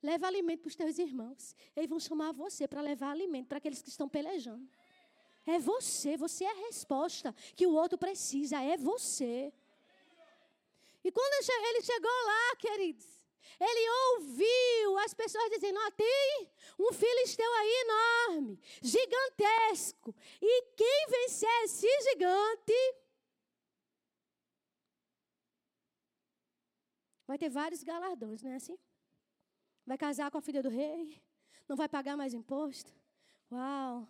Leva 0.02 0.26
alimento 0.26 0.60
para 0.60 0.68
os 0.68 0.76
teus 0.76 0.98
irmãos. 0.98 1.54
Eles 1.74 1.88
vão 1.88 1.98
chamar 1.98 2.32
você 2.32 2.66
para 2.68 2.80
levar 2.80 3.10
alimento 3.10 3.48
para 3.48 3.58
aqueles 3.58 3.82
que 3.82 3.88
estão 3.88 4.08
pelejando. 4.08 4.68
É 5.46 5.58
você, 5.58 6.16
você 6.16 6.44
é 6.44 6.50
a 6.50 6.66
resposta 6.66 7.34
que 7.56 7.66
o 7.66 7.72
outro 7.72 7.96
precisa, 7.96 8.60
é 8.62 8.76
você. 8.76 9.52
E 11.02 11.10
quando 11.10 11.48
ele 11.48 11.82
chegou 11.82 12.10
lá, 12.26 12.56
queridos, 12.56 13.06
ele 13.58 13.90
ouviu 14.12 14.98
as 14.98 15.14
pessoas 15.14 15.50
dizendo: 15.50 15.78
ó, 15.80 15.90
tem 15.92 16.50
um 16.78 16.92
filisteu 16.92 17.52
aí 17.54 17.84
enorme, 17.86 18.60
gigantesco. 18.82 20.14
E 20.40 20.62
quem 20.76 21.06
vencer 21.08 21.64
esse 21.64 21.88
gigante 22.10 22.94
vai 27.28 27.36
ter 27.36 27.50
vários 27.50 27.84
galardões, 27.84 28.42
não 28.42 28.50
é 28.50 28.56
assim? 28.56 28.78
Vai 29.86 29.98
casar 29.98 30.30
com 30.30 30.38
a 30.38 30.40
filha 30.40 30.62
do 30.62 30.70
rei, 30.70 31.22
não 31.68 31.76
vai 31.76 31.88
pagar 31.88 32.16
mais 32.16 32.32
imposto. 32.32 32.90
Uau! 33.52 34.08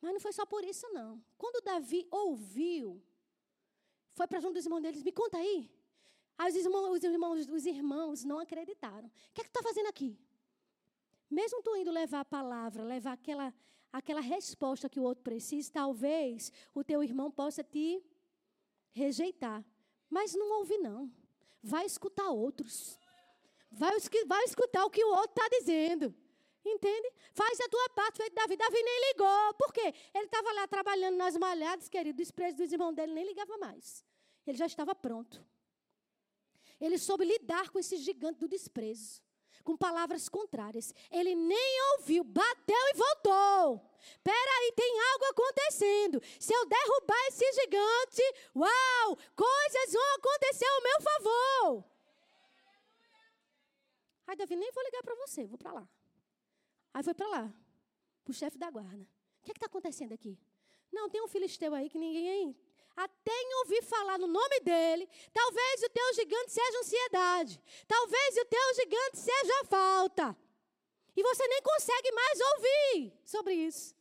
Mas 0.00 0.12
não 0.14 0.20
foi 0.20 0.32
só 0.32 0.46
por 0.46 0.64
isso, 0.64 0.88
não. 0.94 1.22
Quando 1.36 1.62
Davi 1.62 2.06
ouviu, 2.10 3.02
foi 4.14 4.26
para 4.26 4.40
junto 4.40 4.54
dos 4.54 4.64
irmãos 4.64 4.80
deles: 4.80 5.02
me 5.02 5.12
conta 5.12 5.36
aí. 5.36 5.70
Aí 6.38 6.50
os 6.50 6.56
irmãos, 6.56 6.90
os 6.96 7.04
irmãos, 7.04 7.48
os 7.48 7.66
irmãos 7.66 8.24
não 8.24 8.38
acreditaram. 8.38 9.08
O 9.08 9.12
que 9.34 9.42
é 9.42 9.44
que 9.44 9.50
tu 9.50 9.58
está 9.58 9.62
fazendo 9.62 9.88
aqui? 9.88 10.18
Mesmo 11.30 11.62
tu 11.62 11.76
indo 11.76 11.90
levar 11.90 12.20
a 12.20 12.24
palavra, 12.24 12.82
levar 12.82 13.12
aquela, 13.12 13.52
aquela 13.92 14.20
resposta 14.20 14.88
que 14.88 15.00
o 15.00 15.02
outro 15.02 15.22
precisa, 15.22 15.70
talvez 15.72 16.52
o 16.74 16.84
teu 16.84 17.02
irmão 17.02 17.30
possa 17.30 17.62
te 17.64 18.02
rejeitar. 18.92 19.64
Mas 20.08 20.34
não 20.34 20.58
ouve, 20.58 20.78
não. 20.78 21.10
Vai 21.66 21.84
escutar 21.84 22.28
outros. 22.30 22.96
Vai, 23.72 23.90
vai 24.26 24.44
escutar 24.44 24.84
o 24.84 24.90
que 24.90 25.04
o 25.04 25.08
outro 25.08 25.42
está 25.42 25.48
dizendo. 25.58 26.14
Entende? 26.64 27.12
Faz 27.32 27.60
a 27.60 27.68
tua 27.68 27.88
parte, 27.90 28.18
feito 28.18 28.34
Davi. 28.34 28.56
Davi 28.56 28.80
nem 28.80 29.08
ligou. 29.08 29.54
Por 29.54 29.72
quê? 29.72 29.92
Ele 30.14 30.26
estava 30.26 30.52
lá 30.52 30.68
trabalhando 30.68 31.16
nas 31.16 31.36
malhadas, 31.36 31.88
querido. 31.88 32.22
Os 32.22 32.30
preços 32.30 32.56
dos 32.56 32.72
irmãos 32.72 32.94
dele 32.94 33.12
nem 33.12 33.26
ligava 33.26 33.58
mais. 33.58 34.04
Ele 34.46 34.56
já 34.56 34.66
estava 34.66 34.94
pronto. 34.94 35.44
Ele 36.80 36.98
soube 36.98 37.24
lidar 37.24 37.68
com 37.70 37.80
esse 37.80 37.96
gigante 37.96 38.38
do 38.38 38.46
desprezo, 38.46 39.20
com 39.64 39.76
palavras 39.76 40.28
contrárias. 40.28 40.94
Ele 41.10 41.34
nem 41.34 41.82
ouviu, 41.94 42.22
bateu 42.22 42.84
e 42.92 42.94
voltou. 42.94 43.80
Peraí, 44.22 44.72
tem 44.76 45.00
algo 45.12 45.24
acontecendo. 45.26 46.22
Se 46.38 46.52
eu 46.54 46.66
derrubar 46.66 47.26
esse 47.28 47.52
gigante, 47.60 48.22
uau, 48.54 49.18
coisas 49.34 49.92
vão 49.92 50.14
acontecer 50.14 50.66
ao 50.66 50.82
meu 50.82 51.00
favor. 51.02 51.96
Aí 54.36 54.38
Davi, 54.38 54.54
nem 54.54 54.70
vou 54.70 54.84
ligar 54.84 55.02
para 55.02 55.14
você, 55.14 55.46
vou 55.46 55.56
para 55.56 55.72
lá. 55.72 55.88
Aí 56.92 57.02
foi 57.02 57.14
para 57.14 57.26
lá, 57.26 57.54
para 58.22 58.30
o 58.30 58.34
chefe 58.34 58.58
da 58.58 58.70
guarda. 58.70 59.02
O 59.40 59.44
que 59.44 59.50
é 59.50 59.52
está 59.52 59.64
acontecendo 59.64 60.12
aqui? 60.12 60.38
Não, 60.92 61.08
tem 61.08 61.22
um 61.22 61.28
filisteu 61.28 61.74
aí 61.74 61.88
que 61.88 61.98
ninguém 61.98 62.54
até 62.94 63.32
em 63.32 63.54
ouvir 63.60 63.82
falar 63.82 64.18
no 64.18 64.26
nome 64.26 64.60
dele, 64.60 65.08
talvez 65.32 65.82
o 65.82 65.90
teu 65.90 66.14
gigante 66.14 66.52
seja 66.52 66.78
ansiedade, 66.80 67.62
talvez 67.86 68.36
o 68.36 68.44
teu 68.44 68.74
gigante 68.74 69.18
seja 69.18 69.64
falta. 69.64 70.36
E 71.14 71.22
você 71.22 71.48
nem 71.48 71.62
consegue 71.62 72.12
mais 72.12 72.40
ouvir 72.40 73.12
sobre 73.24 73.54
isso. 73.54 73.94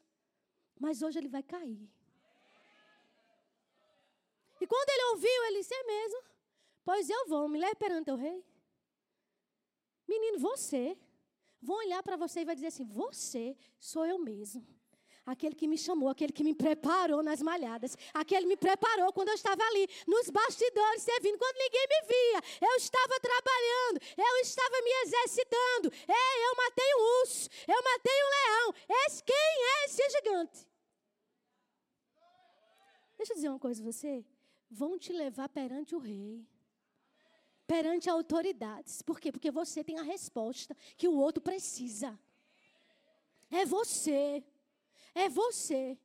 Mas 0.78 1.02
hoje 1.02 1.18
ele 1.18 1.30
vai 1.30 1.44
cair. 1.44 1.90
E 4.60 4.68
quando 4.68 4.90
ele 4.90 5.04
ouviu, 5.12 5.44
ele 5.46 5.60
disse: 5.60 5.74
É 5.74 5.84
mesmo? 5.84 6.24
Pois 6.84 7.10
eu 7.10 7.26
vou, 7.28 7.48
me 7.48 7.58
leve 7.58 7.76
perante 7.76 8.12
o 8.12 8.16
rei. 8.16 8.44
Menino, 10.08 10.40
você. 10.40 10.98
Vão 11.62 11.78
olhar 11.78 12.04
para 12.04 12.16
você 12.16 12.42
e 12.42 12.46
vai 12.46 12.56
dizer 12.56 12.68
assim: 12.68 12.86
Você 12.86 13.58
sou 13.80 14.06
eu 14.06 14.20
mesmo 14.20 14.66
aquele 15.26 15.56
que 15.56 15.68
me 15.68 15.78
chamou, 15.78 16.10
aquele 16.10 16.32
que 16.32 16.44
me 16.44 16.54
preparou 16.54 17.24
nas 17.24 17.42
malhadas, 17.42 17.98
aquele 18.14 18.42
que 18.42 18.48
me 18.48 18.58
preparou 18.58 19.12
quando 19.12 19.30
eu 19.30 19.34
estava 19.34 19.64
ali 19.64 19.88
nos 20.08 20.30
bastidores 20.30 21.02
servindo, 21.02 21.38
quando 21.38 21.58
ninguém 21.58 21.88
me 21.88 22.08
via. 22.08 22.70
Eu 22.70 22.76
estava 22.76 23.20
trabalhando, 23.20 24.00
eu 24.18 24.42
estava 24.42 24.82
me 24.84 24.92
exercitando. 25.04 25.92
É, 26.08 26.48
eu 26.48 26.56
matei 26.56 26.96
um 26.96 27.22
urso, 27.22 27.50
eu 27.68 27.84
matei 27.84 28.14
um 28.14 28.30
leão. 28.30 28.74
Esse, 29.06 29.24
quem 29.24 29.36
é 29.36 29.86
esse 29.86 30.10
gigante? 30.12 30.68
Deixa 33.18 33.34
eu 33.34 33.36
dizer 33.36 33.50
uma 33.50 33.60
coisa 33.60 33.82
a 33.82 33.86
você. 33.86 34.24
Vão 34.70 34.98
te 35.00 35.12
levar 35.12 35.50
perante 35.50 35.96
o 35.96 36.00
rei 36.00 36.46
perante 37.68 38.10
autoridades. 38.10 39.02
Por 39.02 39.20
quê? 39.20 39.32
Porque 39.32 39.52
você 39.52 39.84
tem 39.84 39.98
a 39.98 40.04
resposta 40.04 40.76
que 40.98 41.08
o 41.08 41.16
outro 41.16 41.42
precisa. 41.42 42.18
É 43.50 43.66
você. 43.66 44.44
É 45.14 45.30
você. 45.30 45.98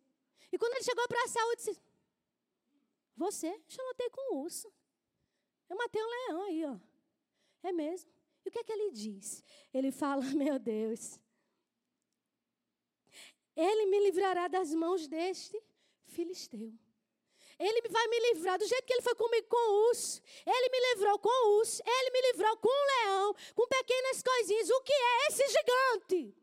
E 0.52 0.58
quando 0.58 0.74
ele 0.74 0.84
chegou 0.84 1.06
para 1.08 1.28
saúde, 1.28 1.56
disse: 1.56 1.80
Você? 3.16 3.48
Eu 3.48 3.86
lutei 3.88 4.10
com 4.10 4.34
o 4.34 4.38
urso. 4.42 4.72
Eu 5.68 5.76
matei 5.76 6.02
um 6.02 6.08
leão 6.08 6.42
aí, 6.44 6.64
ó. 6.64 6.76
É 7.62 7.72
mesmo. 7.72 8.10
E 8.44 8.48
o 8.48 8.52
que 8.52 8.58
é 8.58 8.64
que 8.64 8.72
ele 8.72 8.90
diz? 8.90 9.44
Ele 9.72 9.90
fala: 9.90 10.22
Meu 10.34 10.58
Deus. 10.58 11.20
Ele 13.54 13.86
me 13.86 14.00
livrará 14.00 14.48
das 14.48 14.72
mãos 14.72 15.06
deste 15.06 15.60
filisteu. 16.06 16.72
Ele 17.60 17.82
vai 17.90 18.08
me 18.08 18.18
livrar 18.32 18.58
do 18.58 18.66
jeito 18.66 18.86
que 18.86 18.92
ele 18.94 19.02
foi 19.02 19.14
comigo 19.14 19.46
com 19.46 19.70
o 19.70 19.88
urso. 19.88 20.22
Ele 20.46 20.68
me 20.70 20.80
livrou 20.88 21.18
com 21.18 21.28
o 21.28 21.58
urso. 21.58 21.82
Ele 21.86 22.10
me 22.10 22.20
livrou 22.32 22.56
com 22.56 22.68
o 22.68 22.86
leão, 22.86 23.36
com 23.54 23.66
pequenas 23.68 24.22
coisinhas. 24.22 24.70
O 24.70 24.80
que 24.80 24.94
é 24.94 25.26
esse 25.28 25.46
gigante? 25.46 26.34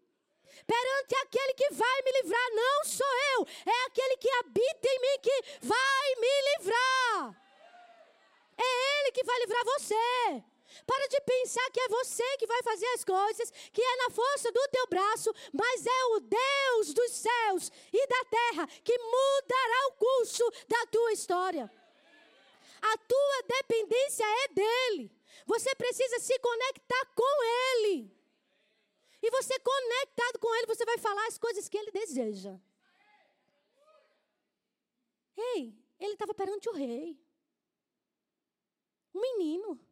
Perante 0.68 1.16
aquele 1.24 1.54
que 1.56 1.74
vai 1.74 2.02
me 2.04 2.12
livrar, 2.22 2.50
não 2.54 2.84
sou 2.84 3.08
eu, 3.36 3.48
é 3.66 3.86
aquele 3.86 4.18
que 4.18 4.30
habita 4.30 4.88
em 4.90 5.00
mim 5.00 5.20
que 5.24 5.44
vai 5.62 6.16
me 6.20 6.42
livrar. 6.52 7.48
É 8.58 9.00
ele 9.00 9.12
que 9.12 9.24
vai 9.24 9.40
livrar 9.40 9.64
você. 9.66 10.44
Para 10.86 11.08
de 11.08 11.22
pensar 11.22 11.70
que 11.72 11.80
é 11.80 11.88
você 11.88 12.38
que 12.38 12.48
vai 12.48 12.62
fazer 12.64 12.88
as 12.88 13.04
coisas, 13.04 13.52
que 13.72 13.82
é 13.82 13.96
na 13.98 14.10
força 14.12 14.52
do 14.52 14.68
teu 14.70 14.88
braço, 14.88 15.34
mas 15.54 15.86
é 15.86 16.06
o 16.16 16.20
Deus 16.20 16.94
dos 16.94 17.12
céus 17.12 17.72
e 17.92 18.08
da 18.08 18.26
terra 18.26 18.68
que 18.84 18.98
mudará 18.98 19.88
o 19.88 19.94
curso 19.94 20.44
da 20.68 20.86
tua 20.88 21.12
história. 21.14 21.72
A 22.82 22.98
tua 22.98 23.44
dependência 23.48 24.24
é 24.24 24.48
dele. 24.50 25.12
Você 25.46 25.74
precisa 25.76 26.20
se 26.20 26.38
conectar 26.40 27.06
com 27.16 27.44
ele. 27.44 28.12
E 29.22 29.32
você 29.32 29.58
conectado 29.60 30.40
com 30.40 30.54
ele, 30.56 30.68
você 30.68 30.86
vai 30.86 30.98
falar 30.98 31.26
as 31.28 31.38
coisas 31.38 31.68
que 31.68 31.78
ele 31.78 31.92
deseja. 31.92 32.60
Ei, 35.36 35.74
ele 36.00 36.14
estava 36.14 36.34
perante 36.34 36.70
o 36.70 36.74
rei. 36.74 37.20
Um 39.14 39.22
menino. 39.22 39.87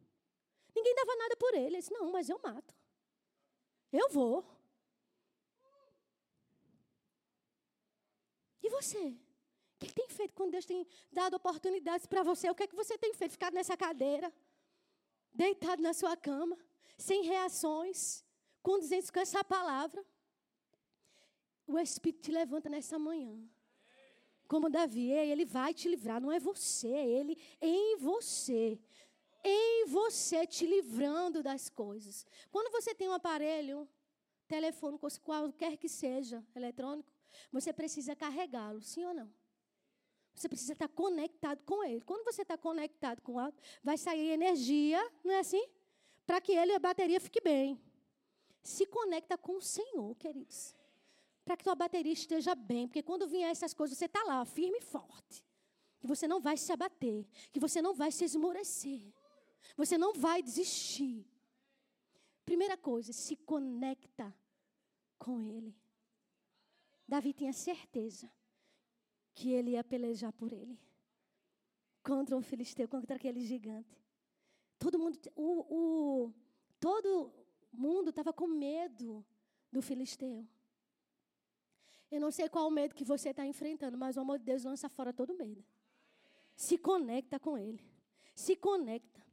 Ninguém 0.76 0.94
dava 0.94 1.16
nada 1.16 1.36
por 1.36 1.54
ele. 1.54 1.66
Ele 1.66 1.78
disse: 1.78 1.92
Não, 1.92 2.12
mas 2.12 2.28
eu 2.28 2.38
mato. 2.38 2.74
Eu 3.90 4.10
vou. 4.10 4.44
E 8.62 8.68
você? 8.68 8.98
O 8.98 9.78
que, 9.78 9.92
tem 9.92 10.08
feito 10.08 10.34
quando 10.34 10.50
Deus 10.52 10.66
tem 10.66 10.86
dado 11.10 11.34
oportunidades 11.34 12.06
para 12.06 12.22
você? 12.22 12.50
O 12.50 12.54
que 12.54 12.64
é 12.64 12.66
que 12.66 12.76
você 12.76 12.98
tem 12.98 13.14
feito? 13.14 13.32
Ficado 13.32 13.54
nessa 13.54 13.76
cadeira, 13.76 14.32
deitado 15.32 15.80
na 15.82 15.94
sua 15.94 16.16
cama, 16.16 16.58
sem 16.98 17.22
reações, 17.22 18.24
condizentes 18.62 19.10
com 19.10 19.20
essa 19.20 19.42
palavra. 19.44 20.04
O 21.66 21.78
Espírito 21.78 22.22
te 22.22 22.32
levanta 22.32 22.68
nessa 22.68 22.98
manhã. 22.98 23.38
Como 24.48 24.70
Davi, 24.70 25.10
ele 25.10 25.44
vai 25.44 25.72
te 25.74 25.88
livrar, 25.88 26.20
não 26.20 26.32
é 26.32 26.38
você, 26.38 26.88
é 26.88 27.06
ele 27.06 27.38
em 27.60 27.96
você 27.96 28.78
em 29.44 29.86
você, 29.86 30.46
te 30.46 30.66
livrando 30.66 31.42
das 31.42 31.68
coisas. 31.68 32.26
Quando 32.50 32.70
você 32.70 32.94
tem 32.94 33.08
um 33.08 33.12
aparelho 33.12 33.88
telefônico, 34.46 35.06
qualquer 35.22 35.76
que 35.76 35.88
seja, 35.88 36.44
eletrônico, 36.54 37.12
você 37.52 37.72
precisa 37.72 38.16
carregá-lo, 38.16 38.80
sim 38.80 39.04
ou 39.04 39.14
não? 39.14 39.32
Você 40.34 40.48
precisa 40.48 40.74
estar 40.74 40.88
conectado 40.88 41.62
com 41.64 41.82
ele. 41.82 42.02
Quando 42.02 42.24
você 42.24 42.42
está 42.42 42.58
conectado 42.58 43.22
com 43.22 43.38
algo, 43.38 43.56
vai 43.82 43.96
sair 43.96 44.30
energia, 44.30 45.00
não 45.24 45.32
é 45.32 45.38
assim? 45.38 45.66
Para 46.26 46.40
que 46.40 46.52
ele, 46.52 46.72
a 46.72 46.78
bateria 46.78 47.18
fique 47.20 47.40
bem. 47.40 47.80
Se 48.62 48.84
conecta 48.84 49.38
com 49.38 49.56
o 49.56 49.62
Senhor, 49.62 50.14
queridos. 50.16 50.74
Para 51.44 51.56
que 51.56 51.64
tua 51.64 51.74
bateria 51.74 52.12
esteja 52.12 52.54
bem. 52.54 52.86
Porque 52.86 53.02
quando 53.02 53.26
vier 53.26 53.50
essas 53.50 53.72
coisas, 53.72 53.96
você 53.96 54.06
está 54.06 54.22
lá, 54.24 54.44
firme 54.44 54.78
e 54.78 54.82
forte. 54.82 55.44
Que 56.00 56.06
você 56.06 56.28
não 56.28 56.40
vai 56.40 56.56
se 56.56 56.70
abater. 56.70 57.24
Que 57.52 57.60
você 57.60 57.80
não 57.80 57.94
vai 57.94 58.10
se 58.10 58.24
esmorecer. 58.24 59.14
Você 59.76 59.96
não 59.96 60.12
vai 60.12 60.42
desistir. 60.42 61.26
Primeira 62.44 62.76
coisa, 62.76 63.12
se 63.12 63.36
conecta 63.36 64.34
com 65.18 65.40
Ele. 65.40 65.74
Davi 67.08 67.32
tinha 67.32 67.52
certeza 67.52 68.30
que 69.36 69.52
ele 69.52 69.72
ia 69.72 69.84
pelejar 69.84 70.32
por 70.32 70.52
ele. 70.52 70.78
Contra 72.02 72.36
um 72.36 72.42
filisteu, 72.42 72.88
contra 72.88 73.16
aquele 73.16 73.40
gigante. 73.40 74.02
Todo 74.78 74.98
mundo, 74.98 75.18
o, 75.34 76.26
o 76.26 76.34
todo 76.80 77.32
mundo 77.72 78.10
estava 78.10 78.32
com 78.32 78.46
medo 78.46 79.24
do 79.70 79.82
filisteu. 79.82 80.46
Eu 82.10 82.20
não 82.20 82.30
sei 82.30 82.48
qual 82.48 82.66
o 82.66 82.70
medo 82.70 82.94
que 82.94 83.04
você 83.04 83.30
está 83.30 83.44
enfrentando, 83.44 83.98
mas 83.98 84.16
o 84.16 84.20
amor 84.20 84.38
de 84.38 84.44
Deus 84.44 84.64
lança 84.64 84.88
fora 84.88 85.12
todo 85.12 85.34
medo. 85.34 85.64
Se 86.54 86.78
conecta 86.78 87.38
com 87.38 87.58
Ele. 87.58 87.84
Se 88.34 88.56
conecta. 88.56 89.25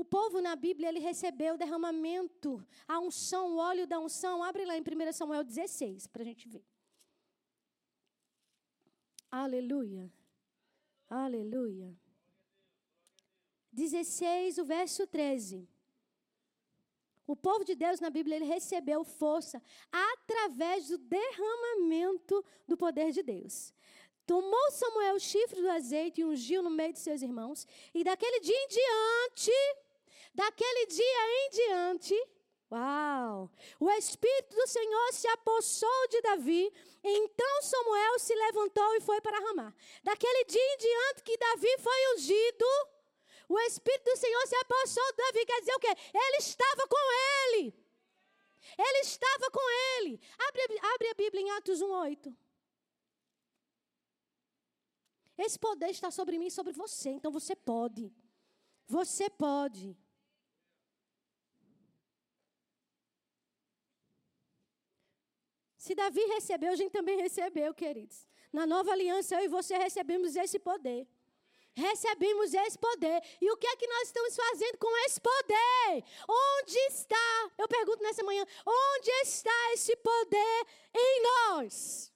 O 0.00 0.04
povo 0.04 0.40
na 0.40 0.56
Bíblia, 0.56 0.88
ele 0.88 0.98
recebeu 0.98 1.54
o 1.54 1.58
derramamento, 1.58 2.66
a 2.88 2.98
unção, 2.98 3.44
o 3.52 3.56
óleo 3.58 3.86
da 3.86 3.98
unção. 4.00 4.42
Abre 4.42 4.64
lá 4.64 4.74
em 4.74 4.80
1 4.80 5.12
Samuel 5.12 5.44
16, 5.44 6.06
para 6.06 6.22
a 6.22 6.24
gente 6.24 6.48
ver. 6.48 6.64
Aleluia. 9.30 10.10
Aleluia. 11.06 11.94
16, 13.70 14.56
o 14.56 14.64
verso 14.64 15.06
13. 15.06 15.68
O 17.26 17.36
povo 17.36 17.62
de 17.62 17.74
Deus 17.74 18.00
na 18.00 18.08
Bíblia, 18.08 18.36
ele 18.36 18.46
recebeu 18.46 19.04
força 19.04 19.62
através 19.92 20.88
do 20.88 20.96
derramamento 20.96 22.42
do 22.66 22.74
poder 22.74 23.12
de 23.12 23.22
Deus. 23.22 23.74
Tomou 24.24 24.70
Samuel 24.70 25.16
o 25.16 25.20
chifre 25.20 25.60
do 25.60 25.68
azeite 25.68 26.22
e 26.22 26.24
ungiu 26.24 26.62
no 26.62 26.70
meio 26.70 26.94
de 26.94 27.00
seus 27.00 27.20
irmãos, 27.20 27.66
e 27.92 28.02
daquele 28.02 28.40
dia 28.40 28.56
em 28.64 28.68
diante 28.68 29.52
Daquele 30.34 30.86
dia 30.86 31.22
em 31.38 31.50
diante, 31.50 32.28
uau! 32.70 33.50
O 33.78 33.90
Espírito 33.90 34.54
do 34.54 34.66
Senhor 34.66 35.12
se 35.12 35.26
apossou 35.28 36.08
de 36.08 36.20
Davi. 36.22 36.72
Então 37.02 37.62
Samuel 37.62 38.18
se 38.18 38.34
levantou 38.34 38.94
e 38.94 39.00
foi 39.00 39.20
para 39.20 39.40
Ramá. 39.40 39.74
Daquele 40.02 40.44
dia 40.44 40.74
em 40.74 40.76
diante 40.78 41.22
que 41.24 41.36
Davi 41.36 41.78
foi 41.78 42.14
ungido, 42.14 42.66
o 43.48 43.58
Espírito 43.60 44.04
do 44.04 44.16
Senhor 44.16 44.46
se 44.46 44.56
apossou 44.56 45.10
de 45.10 45.16
Davi. 45.16 45.46
Quer 45.46 45.60
dizer 45.60 45.74
o 45.74 45.80
quê? 45.80 45.94
Ele 46.14 46.36
estava 46.36 46.86
com 46.86 47.12
ele. 47.48 47.74
Ele 48.78 48.98
estava 48.98 49.50
com 49.50 49.70
ele. 49.98 50.20
Abre, 50.38 50.62
abre 50.94 51.08
a 51.08 51.14
Bíblia 51.14 51.42
em 51.42 51.50
Atos 51.50 51.80
1,8. 51.80 52.36
Esse 55.36 55.58
poder 55.58 55.90
está 55.90 56.10
sobre 56.10 56.38
mim 56.38 56.46
e 56.46 56.50
sobre 56.50 56.72
você. 56.72 57.10
Então 57.10 57.32
você 57.32 57.56
pode. 57.56 58.12
Você 58.86 59.28
pode. 59.30 59.96
Se 65.90 65.94
Davi 65.96 66.24
recebeu, 66.26 66.70
a 66.70 66.76
gente 66.76 66.92
também 66.92 67.20
recebeu, 67.20 67.74
queridos. 67.74 68.24
Na 68.52 68.64
nova 68.64 68.92
aliança, 68.92 69.34
eu 69.34 69.46
e 69.46 69.48
você 69.48 69.76
recebemos 69.76 70.36
esse 70.36 70.56
poder. 70.56 71.04
Recebemos 71.74 72.54
esse 72.54 72.78
poder. 72.78 73.20
E 73.40 73.50
o 73.50 73.56
que 73.56 73.66
é 73.66 73.74
que 73.74 73.88
nós 73.88 74.02
estamos 74.02 74.36
fazendo 74.36 74.78
com 74.78 74.96
esse 75.04 75.20
poder? 75.20 76.04
Onde 76.28 76.78
está? 76.92 77.50
Eu 77.58 77.66
pergunto 77.66 78.04
nessa 78.04 78.22
manhã: 78.22 78.46
onde 78.64 79.10
está 79.22 79.72
esse 79.72 79.96
poder 79.96 80.66
em 80.94 81.22
nós? 81.22 82.12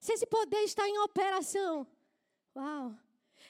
Se 0.00 0.14
esse 0.14 0.24
poder 0.24 0.62
está 0.62 0.88
em 0.88 0.98
operação. 1.00 1.86
Uau! 2.56 2.94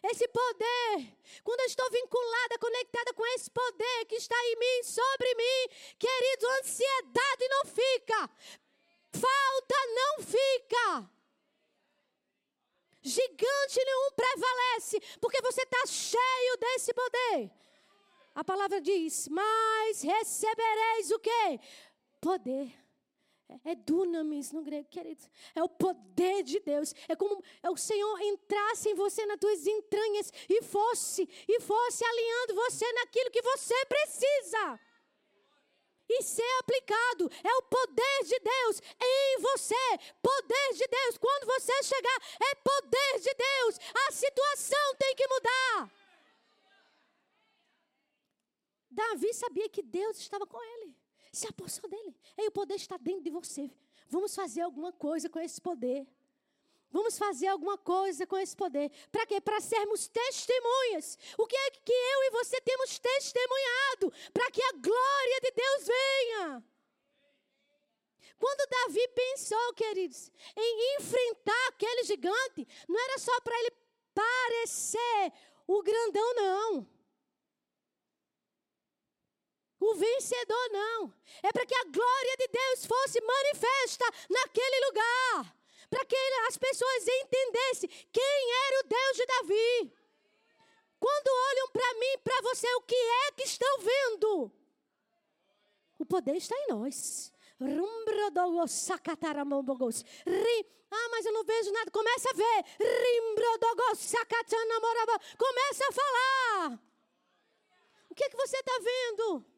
Esse 0.04 0.26
poder, 0.28 1.16
quando 1.44 1.60
eu 1.60 1.66
estou 1.66 1.88
vinculada, 1.90 2.58
conectada 2.58 3.14
com 3.14 3.24
esse 3.34 3.48
poder 3.50 4.04
que 4.06 4.16
está 4.16 4.36
em 4.36 4.56
mim, 4.56 4.82
sobre 4.82 5.34
mim, 5.34 5.94
querido, 5.96 6.46
ansiedade 6.60 7.48
não 7.48 7.64
fica, 7.66 8.30
falta 9.12 9.76
não 9.94 10.24
fica. 10.24 11.10
Gigante 13.00 13.84
nenhum 13.84 14.10
prevalece, 14.12 15.00
porque 15.20 15.40
você 15.40 15.62
está 15.62 15.86
cheio 15.86 16.56
desse 16.58 16.92
poder. 16.92 17.50
A 18.34 18.42
palavra 18.42 18.80
diz: 18.80 19.28
Mas 19.28 20.02
recebereis 20.02 21.10
o 21.10 21.18
quê? 21.18 21.60
Poder. 22.20 22.81
É, 23.64 23.72
é 23.72 23.74
dunamis 23.74 24.52
no 24.52 24.62
grego, 24.62 24.88
queridos. 24.88 25.28
É 25.54 25.62
o 25.62 25.68
poder 25.68 26.42
de 26.42 26.60
Deus. 26.60 26.94
É 27.08 27.16
como 27.16 27.42
é 27.62 27.70
o 27.70 27.76
Senhor 27.76 28.20
entrasse 28.20 28.88
em 28.90 28.94
você, 28.94 29.24
nas 29.26 29.38
tuas 29.38 29.66
entranhas, 29.66 30.32
e 30.48 30.62
fosse, 30.62 31.28
e 31.48 31.60
fosse 31.60 32.04
alinhando 32.04 32.54
você 32.54 32.90
naquilo 32.92 33.30
que 33.30 33.42
você 33.42 33.86
precisa. 33.86 34.80
E 36.08 36.22
ser 36.22 36.58
aplicado. 36.60 37.30
É 37.42 37.54
o 37.56 37.62
poder 37.62 38.24
de 38.24 38.38
Deus 38.38 38.82
em 39.00 39.38
você. 39.40 39.98
Poder 40.22 40.74
de 40.74 40.86
Deus. 40.86 41.18
Quando 41.18 41.46
você 41.46 41.82
chegar, 41.82 42.18
é 42.50 42.54
poder 42.56 43.20
de 43.20 43.34
Deus. 43.34 43.78
A 44.08 44.12
situação 44.12 44.94
tem 44.98 45.14
que 45.14 45.26
mudar. 45.26 45.92
Davi 48.90 49.32
sabia 49.32 49.68
que 49.70 49.82
Deus 49.82 50.18
estava 50.18 50.46
com 50.46 50.62
ele 50.62 51.01
se 51.32 51.48
apossou 51.48 51.88
dele. 51.88 52.14
E 52.36 52.48
o 52.48 52.52
poder 52.52 52.74
está 52.74 52.96
dentro 52.98 53.24
de 53.24 53.30
você. 53.30 53.70
Vamos 54.08 54.34
fazer 54.34 54.60
alguma 54.60 54.92
coisa 54.92 55.28
com 55.30 55.40
esse 55.40 55.60
poder. 55.60 56.06
Vamos 56.90 57.16
fazer 57.16 57.46
alguma 57.46 57.78
coisa 57.78 58.26
com 58.26 58.36
esse 58.36 58.54
poder. 58.54 58.90
Para 59.10 59.24
quê? 59.24 59.40
Para 59.40 59.62
sermos 59.62 60.06
testemunhas. 60.08 61.18
O 61.38 61.46
que 61.46 61.56
é 61.56 61.70
que 61.70 61.92
eu 61.92 62.22
e 62.24 62.30
você 62.32 62.60
temos 62.60 62.98
testemunhado? 62.98 64.12
Para 64.30 64.50
que 64.50 64.62
a 64.62 64.72
glória 64.72 65.40
de 65.40 65.50
Deus 65.52 65.86
venha. 65.86 66.64
Quando 68.38 68.68
Davi 68.68 69.08
pensou, 69.08 69.72
queridos, 69.74 70.30
em 70.54 70.96
enfrentar 70.96 71.68
aquele 71.68 72.04
gigante, 72.04 72.68
não 72.88 73.00
era 73.00 73.18
só 73.18 73.40
para 73.40 73.58
ele 73.58 73.70
parecer 74.12 75.32
o 75.66 75.82
grandão, 75.82 76.34
não 76.34 77.01
o 79.84 79.94
vencedor, 79.94 80.68
não. 80.70 81.12
É 81.42 81.52
para 81.52 81.66
que 81.66 81.74
a 81.74 81.84
glória 81.84 82.36
de 82.38 82.48
Deus 82.48 82.86
fosse 82.86 83.20
manifesta 83.20 84.04
naquele 84.30 84.86
lugar. 84.86 85.56
Para 85.90 86.04
que 86.04 86.16
as 86.48 86.56
pessoas 86.56 87.08
entendessem 87.08 87.88
quem 88.10 88.52
era 88.66 88.80
o 88.80 88.88
Deus 88.88 89.16
de 89.16 89.26
Davi. 89.26 89.92
Quando 90.98 91.28
olham 91.28 91.68
para 91.68 91.94
mim, 91.94 92.18
para 92.22 92.40
você, 92.42 92.72
o 92.76 92.82
que 92.82 92.94
é 92.94 93.32
que 93.32 93.42
estão 93.42 93.78
vendo? 93.78 94.52
O 95.98 96.06
poder 96.06 96.36
está 96.36 96.56
em 96.56 96.68
nós. 96.68 97.32
Ah, 100.90 101.08
mas 101.10 101.26
eu 101.26 101.32
não 101.32 101.44
vejo 101.44 101.72
nada. 101.72 101.90
Começa 101.90 102.30
a 102.30 102.34
ver. 102.34 102.64
Começa 105.38 105.88
a 105.88 105.92
falar. 105.92 106.78
O 108.10 108.14
que 108.14 108.24
é 108.24 108.28
que 108.28 108.36
você 108.36 108.58
está 108.58 108.78
vendo? 108.78 109.51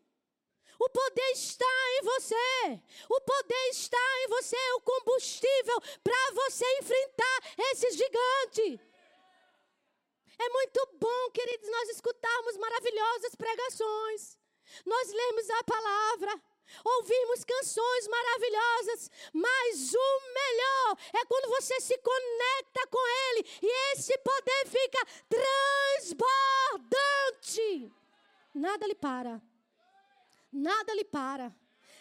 O 0.79 0.89
poder 0.89 1.31
está 1.33 1.67
em 1.99 2.03
você. 2.03 2.81
O 3.09 3.21
poder 3.21 3.69
está 3.71 4.23
em 4.25 4.29
você. 4.29 4.57
O 4.77 4.81
combustível 4.81 5.81
para 6.03 6.31
você 6.33 6.65
enfrentar 6.79 7.39
esse 7.71 7.91
gigante. 7.93 8.81
É 10.39 10.49
muito 10.49 10.89
bom, 10.99 11.31
queridos, 11.31 11.71
nós 11.71 11.91
escutarmos 11.91 12.57
maravilhosas 12.57 13.37
pregações. 13.37 14.37
Nós 14.85 15.13
lemos 15.13 15.49
a 15.51 15.63
palavra. 15.65 16.43
Ouvimos 16.85 17.45
canções 17.45 18.09
maravilhosas, 18.09 19.09
mas 19.33 19.95
o 19.95 20.21
melhor 20.33 20.99
é 21.13 21.25
quando 21.27 21.51
você 21.51 21.81
se 21.81 21.97
conecta 21.99 22.85
com 22.91 23.07
Ele 23.07 23.47
e 23.63 23.93
esse 23.93 24.19
poder 24.19 24.67
fica 24.67 25.07
transbordante. 25.29 27.93
Nada 28.55 28.87
lhe 28.87 28.95
para. 28.95 29.43
Nada 30.55 30.95
lhe 30.95 31.05
para. 31.05 31.55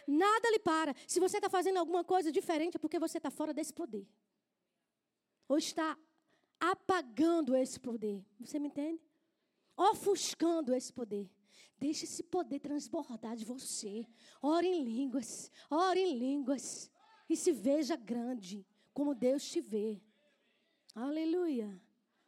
Nada 0.07 0.49
lhe 0.51 0.59
para. 0.59 0.93
Se 1.07 1.19
você 1.19 1.37
está 1.37 1.49
fazendo 1.49 1.77
alguma 1.77 2.03
coisa 2.03 2.31
diferente, 2.31 2.75
é 2.75 2.79
porque 2.79 2.99
você 2.99 3.17
está 3.17 3.31
fora 3.31 3.53
desse 3.53 3.73
poder. 3.73 4.07
Ou 5.47 5.57
está 5.57 5.97
apagando 6.59 7.55
esse 7.55 7.79
poder. 7.79 8.23
Você 8.39 8.59
me 8.59 8.67
entende? 8.67 9.01
Ofuscando 9.75 10.73
esse 10.73 10.93
poder. 10.93 11.29
Deixe 11.77 12.05
esse 12.05 12.23
poder 12.23 12.59
transbordar 12.59 13.35
de 13.35 13.43
você. 13.43 14.07
Ore 14.41 14.67
em 14.67 14.83
línguas. 14.83 15.51
Ore 15.69 15.99
em 15.99 16.17
línguas. 16.17 16.91
E 17.27 17.35
se 17.35 17.51
veja 17.51 17.95
grande, 17.95 18.65
como 18.93 19.15
Deus 19.15 19.43
te 19.49 19.59
vê. 19.59 20.01
Aleluia. 20.93 21.81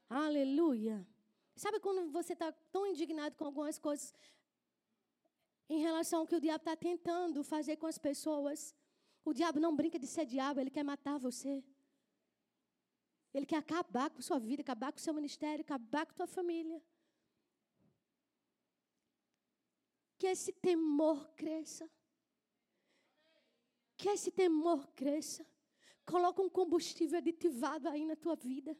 Aleluia. 0.09 1.07
Sabe 1.55 1.79
quando 1.79 2.11
você 2.11 2.33
está 2.33 2.51
tão 2.71 2.85
indignado 2.85 3.35
com 3.35 3.45
algumas 3.45 3.79
coisas 3.79 4.13
em 5.69 5.79
relação 5.79 6.19
ao 6.19 6.27
que 6.27 6.35
o 6.35 6.39
diabo 6.39 6.61
está 6.61 6.75
tentando 6.75 7.43
fazer 7.43 7.77
com 7.77 7.87
as 7.87 7.97
pessoas. 7.97 8.75
O 9.23 9.33
diabo 9.33 9.59
não 9.59 9.75
brinca 9.75 9.97
de 9.97 10.07
ser 10.07 10.25
diabo, 10.25 10.59
ele 10.59 10.69
quer 10.69 10.83
matar 10.83 11.17
você. 11.17 11.63
Ele 13.33 13.45
quer 13.45 13.57
acabar 13.57 14.09
com 14.09 14.21
sua 14.21 14.39
vida, 14.39 14.61
acabar 14.61 14.91
com 14.93 14.99
seu 14.99 15.13
ministério, 15.13 15.61
acabar 15.61 16.05
com 16.05 16.13
tua 16.13 16.27
família. 16.27 16.81
Que 20.17 20.27
esse 20.27 20.53
temor 20.53 21.27
cresça. 21.35 21.89
Que 23.97 24.09
esse 24.09 24.31
temor 24.31 24.87
cresça. 24.93 25.45
Coloca 26.05 26.41
um 26.41 26.49
combustível 26.49 27.17
aditivado 27.17 27.89
aí 27.89 28.05
na 28.05 28.15
tua 28.15 28.35
vida. 28.35 28.77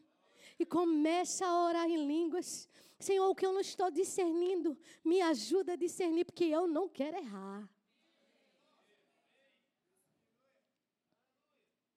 E 0.58 0.64
começa 0.64 1.46
a 1.46 1.64
orar 1.66 1.88
em 1.88 2.06
línguas. 2.06 2.68
Senhor, 2.98 3.28
o 3.28 3.34
que 3.34 3.44
eu 3.44 3.52
não 3.52 3.60
estou 3.60 3.90
discernindo, 3.90 4.76
me 5.04 5.20
ajuda 5.20 5.74
a 5.74 5.76
discernir, 5.76 6.24
porque 6.24 6.44
eu 6.44 6.66
não 6.66 6.88
quero 6.88 7.16
errar. 7.16 7.68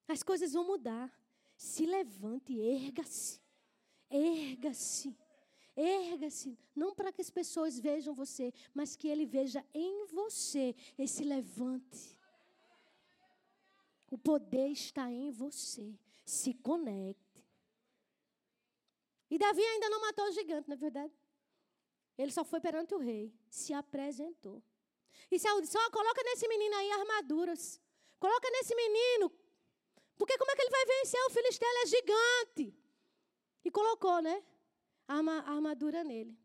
As 0.07 0.23
coisas 0.23 0.53
vão 0.53 0.65
mudar. 0.65 1.09
Se 1.55 1.85
levante, 1.85 2.59
erga-se. 2.59 3.39
Erga-se. 4.09 5.15
Erga-se. 5.75 6.57
Não 6.75 6.95
para 6.95 7.11
que 7.11 7.21
as 7.21 7.29
pessoas 7.29 7.79
vejam 7.79 8.13
você, 8.13 8.51
mas 8.73 8.95
que 8.95 9.07
ele 9.07 9.25
veja 9.25 9.63
em 9.73 10.05
você 10.07 10.75
esse 10.97 11.23
levante. 11.23 12.17
O 14.09 14.17
poder 14.17 14.69
está 14.69 15.11
em 15.11 15.31
você. 15.31 15.93
Se 16.25 16.53
conecte. 16.55 17.28
E 19.29 19.37
Davi 19.37 19.63
ainda 19.63 19.89
não 19.89 20.01
matou 20.01 20.25
o 20.25 20.31
gigante, 20.31 20.67
não 20.67 20.75
é 20.75 20.79
verdade? 20.79 21.13
Ele 22.17 22.31
só 22.31 22.43
foi 22.43 22.59
perante 22.59 22.93
o 22.93 22.97
rei, 22.97 23.33
se 23.49 23.73
apresentou. 23.73 24.61
E 25.31 25.37
Saúl 25.39 25.61
disse: 25.61 25.77
oh, 25.77 25.91
coloca 25.91 26.21
nesse 26.23 26.47
menino 26.47 26.75
aí 26.75 26.91
armaduras. 26.91 27.79
Coloca 28.19 28.49
nesse 28.49 28.75
menino. 28.75 29.31
Porque 30.17 30.37
como 30.37 30.51
é 30.51 30.55
que 30.55 30.61
ele 30.61 30.69
vai 30.71 30.85
vencer? 30.85 31.21
O 31.25 31.29
filisteu 31.29 31.67
é 31.67 31.85
gigante. 31.85 32.75
E 33.63 33.71
colocou, 33.71 34.21
né? 34.21 34.43
A 35.07 35.17
armadura 35.53 36.03
nele. 36.03 36.37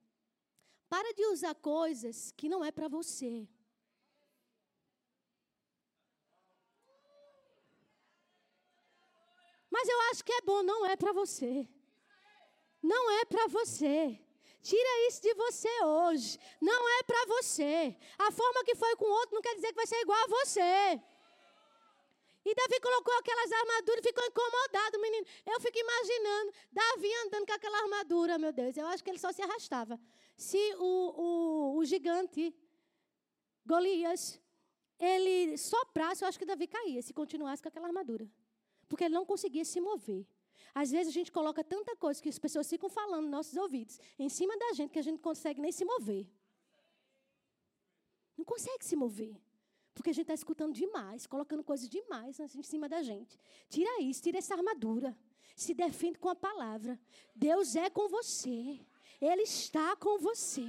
Para 0.88 1.12
de 1.12 1.26
usar 1.26 1.54
coisas 1.56 2.30
que 2.32 2.48
não 2.48 2.64
é 2.64 2.70
para 2.70 2.86
você. 2.86 3.48
Mas 9.68 9.88
eu 9.88 10.00
acho 10.12 10.24
que 10.24 10.32
é 10.32 10.40
bom, 10.42 10.62
não 10.62 10.86
é 10.86 10.96
para 10.96 11.12
você. 11.12 11.68
Não 12.92 13.04
é 13.18 13.24
para 13.24 13.46
você. 13.48 13.98
Tira 14.60 14.92
isso 15.08 15.20
de 15.22 15.32
você 15.34 15.72
hoje. 15.84 16.38
Não 16.60 16.82
é 16.98 17.02
para 17.02 17.22
você. 17.34 17.96
A 18.18 18.30
forma 18.30 18.64
que 18.64 18.74
foi 18.74 18.94
com 18.96 19.06
o 19.06 19.16
outro 19.20 19.34
não 19.34 19.42
quer 19.42 19.54
dizer 19.54 19.68
que 19.68 19.82
vai 19.82 19.86
ser 19.86 20.00
igual 20.02 20.22
a 20.24 20.32
você. 20.38 21.00
E 22.44 22.54
Davi 22.54 22.78
colocou 22.80 23.14
aquelas 23.18 23.50
armaduras 23.52 24.00
e 24.00 24.08
ficou 24.08 24.24
incomodado, 24.26 25.00
menino. 25.00 25.26
Eu 25.46 25.58
fico 25.60 25.78
imaginando 25.78 26.52
Davi 26.70 27.10
andando 27.24 27.46
com 27.46 27.54
aquela 27.54 27.78
armadura, 27.84 28.38
meu 28.38 28.52
Deus. 28.52 28.76
Eu 28.76 28.86
acho 28.88 29.02
que 29.02 29.10
ele 29.10 29.18
só 29.18 29.32
se 29.32 29.40
arrastava. 29.40 29.98
Se 30.36 30.62
o, 30.76 30.92
o, 31.24 31.78
o 31.78 31.84
gigante, 31.86 32.54
Golias, 33.64 34.38
ele 34.98 35.56
soprasse, 35.56 36.22
eu 36.22 36.28
acho 36.28 36.38
que 36.38 36.44
Davi 36.44 36.66
caía 36.66 37.00
se 37.00 37.14
continuasse 37.14 37.62
com 37.62 37.70
aquela 37.70 37.86
armadura. 37.86 38.28
Porque 38.88 39.04
ele 39.04 39.14
não 39.14 39.24
conseguia 39.24 39.64
se 39.64 39.80
mover. 39.80 40.26
Às 40.74 40.90
vezes 40.90 41.08
a 41.08 41.12
gente 41.12 41.30
coloca 41.30 41.62
tanta 41.62 41.94
coisa 41.94 42.20
que 42.20 42.28
as 42.28 42.38
pessoas 42.38 42.68
ficam 42.68 42.88
falando 42.88 43.22
nos 43.22 43.30
nossos 43.30 43.56
ouvidos, 43.56 44.00
em 44.18 44.28
cima 44.28 44.56
da 44.58 44.72
gente, 44.72 44.90
que 44.90 44.98
a 44.98 45.02
gente 45.02 45.16
não 45.16 45.22
consegue 45.22 45.60
nem 45.60 45.70
se 45.70 45.84
mover. 45.84 46.26
Não 48.36 48.44
consegue 48.44 48.84
se 48.84 48.96
mover. 48.96 49.40
Porque 49.94 50.10
a 50.10 50.12
gente 50.12 50.24
está 50.24 50.34
escutando 50.34 50.74
demais, 50.74 51.26
colocando 51.26 51.62
coisas 51.62 51.88
demais 51.88 52.40
em 52.40 52.62
cima 52.64 52.88
da 52.88 53.00
gente. 53.02 53.38
Tira 53.68 54.02
isso, 54.02 54.20
tira 54.20 54.38
essa 54.38 54.54
armadura. 54.54 55.16
Se 55.54 55.72
defende 55.72 56.18
com 56.18 56.28
a 56.28 56.34
palavra. 56.34 56.98
Deus 57.32 57.76
é 57.76 57.88
com 57.88 58.08
você. 58.08 58.80
Ele 59.20 59.42
está 59.42 59.94
com 59.94 60.18
você. 60.18 60.66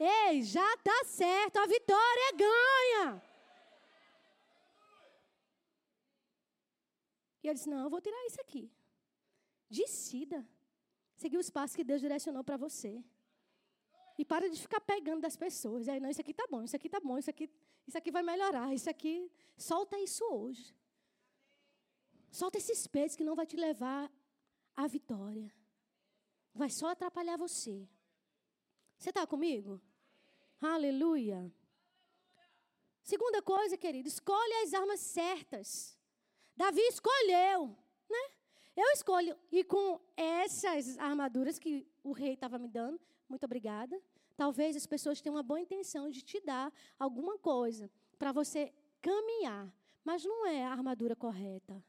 Ei, 0.00 0.42
já 0.42 0.74
está 0.74 1.04
certo, 1.04 1.58
a 1.58 1.66
vitória 1.66 2.32
ganha. 2.34 3.22
E 7.42 7.48
ele 7.48 7.54
disse: 7.54 7.68
Não, 7.68 7.84
eu 7.84 7.90
vou 7.90 8.00
tirar 8.00 8.26
isso 8.26 8.40
aqui. 8.40 8.70
Decida. 9.68 10.46
Seguir 11.16 11.38
os 11.38 11.50
passos 11.50 11.76
que 11.76 11.84
Deus 11.84 12.00
direcionou 12.00 12.44
para 12.44 12.56
você. 12.56 13.02
E 14.18 14.24
para 14.24 14.48
de 14.48 14.60
ficar 14.60 14.80
pegando 14.80 15.20
das 15.20 15.36
pessoas. 15.36 15.88
Aí, 15.88 16.00
não, 16.00 16.10
isso 16.10 16.20
aqui 16.20 16.32
tá 16.32 16.46
bom, 16.50 16.62
isso 16.62 16.76
aqui 16.76 16.88
tá 16.88 17.00
bom, 17.00 17.18
isso 17.18 17.30
aqui, 17.30 17.50
isso 17.86 17.98
aqui 17.98 18.10
vai 18.10 18.22
melhorar, 18.22 18.72
isso 18.74 18.88
aqui. 18.88 19.30
Solta 19.56 19.98
isso 19.98 20.24
hoje. 20.24 20.74
Solta 22.30 22.58
esses 22.58 22.86
pesos 22.86 23.16
que 23.16 23.24
não 23.24 23.34
vai 23.34 23.46
te 23.46 23.56
levar 23.56 24.10
à 24.74 24.86
vitória. 24.86 25.52
Vai 26.54 26.70
só 26.70 26.88
atrapalhar 26.88 27.36
você. 27.36 27.88
Você 28.98 29.10
está 29.10 29.26
comigo? 29.26 29.80
Aleluia. 30.60 31.52
Segunda 33.02 33.40
coisa, 33.40 33.76
querido, 33.76 34.08
escolhe 34.08 34.52
as 34.64 34.74
armas 34.74 35.00
certas. 35.00 35.98
Davi 36.56 36.80
escolheu, 36.80 37.76
né? 38.08 38.35
Eu 38.76 38.90
escolho 38.92 39.34
ir 39.50 39.64
com 39.64 39.98
essas 40.14 40.98
armaduras 40.98 41.58
que 41.58 41.86
o 42.04 42.12
rei 42.12 42.34
estava 42.34 42.58
me 42.58 42.68
dando. 42.68 43.00
Muito 43.26 43.44
obrigada. 43.44 43.98
Talvez 44.36 44.76
as 44.76 44.86
pessoas 44.86 45.20
tenham 45.20 45.34
uma 45.34 45.42
boa 45.42 45.58
intenção 45.58 46.10
de 46.10 46.20
te 46.20 46.38
dar 46.40 46.70
alguma 46.98 47.38
coisa 47.38 47.90
para 48.18 48.32
você 48.32 48.70
caminhar, 49.00 49.72
mas 50.04 50.24
não 50.24 50.46
é 50.46 50.66
a 50.66 50.72
armadura 50.72 51.16
correta. 51.16 51.82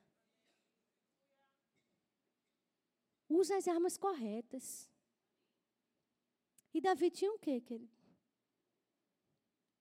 Usa 3.29 3.57
as 3.57 3.67
armas 3.67 3.97
corretas. 3.97 4.89
E 6.73 6.79
Davi 6.79 7.11
tinha 7.11 7.33
o 7.33 7.39
quê, 7.39 7.59
querido? 7.59 7.91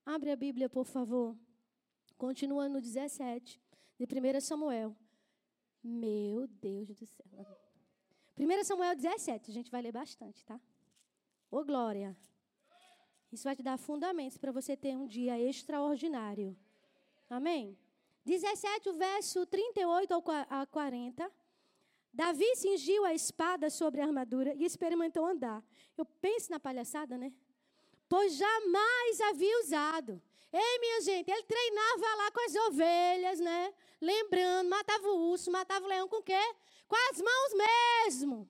Abre 0.04 0.32
a 0.32 0.36
Bíblia, 0.36 0.68
por 0.68 0.84
favor. 0.84 1.38
Continua 2.16 2.68
no 2.68 2.80
17 2.80 3.62
de 3.98 4.04
1 4.04 4.40
Samuel. 4.40 4.96
Meu 5.88 6.48
Deus 6.48 6.88
do 6.88 7.06
céu. 7.06 7.46
1 8.36 8.64
Samuel 8.64 8.96
17, 8.96 9.52
a 9.52 9.54
gente 9.54 9.70
vai 9.70 9.80
ler 9.80 9.92
bastante, 9.92 10.44
tá? 10.44 10.60
Ô 11.48 11.62
glória. 11.64 12.16
Isso 13.30 13.44
vai 13.44 13.54
te 13.54 13.62
dar 13.62 13.78
fundamentos 13.78 14.36
para 14.36 14.50
você 14.50 14.76
ter 14.76 14.96
um 14.96 15.06
dia 15.06 15.38
extraordinário. 15.38 16.56
Amém? 17.30 17.78
17, 18.24 18.88
o 18.88 18.94
verso 18.94 19.46
38 19.46 20.12
a 20.50 20.66
40. 20.66 21.32
Davi 22.12 22.56
cingiu 22.56 23.04
a 23.04 23.14
espada 23.14 23.70
sobre 23.70 24.00
a 24.00 24.06
armadura 24.06 24.54
e 24.54 24.64
experimentou 24.64 25.24
andar. 25.24 25.62
Eu 25.96 26.04
penso 26.04 26.50
na 26.50 26.58
palhaçada, 26.58 27.16
né? 27.16 27.32
Pois 28.08 28.34
jamais 28.34 29.20
havia 29.20 29.60
usado. 29.60 30.20
Ei, 30.52 30.78
minha 30.80 31.00
gente, 31.02 31.30
ele 31.30 31.44
treinava 31.44 32.16
lá 32.16 32.30
com 32.32 32.40
as 32.40 32.54
ovelhas, 32.56 33.38
né? 33.38 33.65
Lembrando, 34.00 34.68
matava 34.68 35.08
o 35.08 35.30
urso, 35.30 35.50
matava 35.50 35.84
o 35.84 35.88
leão 35.88 36.08
com 36.08 36.16
o 36.16 36.22
quê? 36.22 36.54
Com 36.86 36.96
as 37.10 37.20
mãos 37.20 37.54
mesmo. 37.54 38.48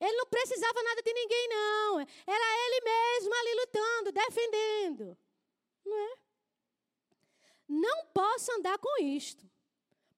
Ele 0.00 0.16
não 0.16 0.26
precisava 0.26 0.82
nada 0.82 1.02
de 1.02 1.12
ninguém, 1.12 1.48
não. 1.48 2.00
Era 2.00 2.66
ele 2.66 2.80
mesmo 2.84 3.34
ali 3.34 3.54
lutando, 3.54 4.12
defendendo. 4.12 5.18
Não 5.84 5.98
é? 5.98 6.16
Não 7.68 8.06
posso 8.06 8.52
andar 8.52 8.78
com 8.78 9.02
isto, 9.02 9.48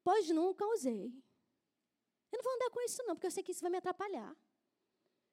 pois 0.02 0.28
nunca 0.30 0.66
usei. 0.66 1.12
Eu 2.32 2.38
não 2.38 2.42
vou 2.42 2.54
andar 2.54 2.70
com 2.70 2.80
isso, 2.82 3.02
não, 3.04 3.14
porque 3.14 3.26
eu 3.26 3.30
sei 3.30 3.42
que 3.42 3.52
isso 3.52 3.62
vai 3.62 3.70
me 3.70 3.78
atrapalhar. 3.78 4.34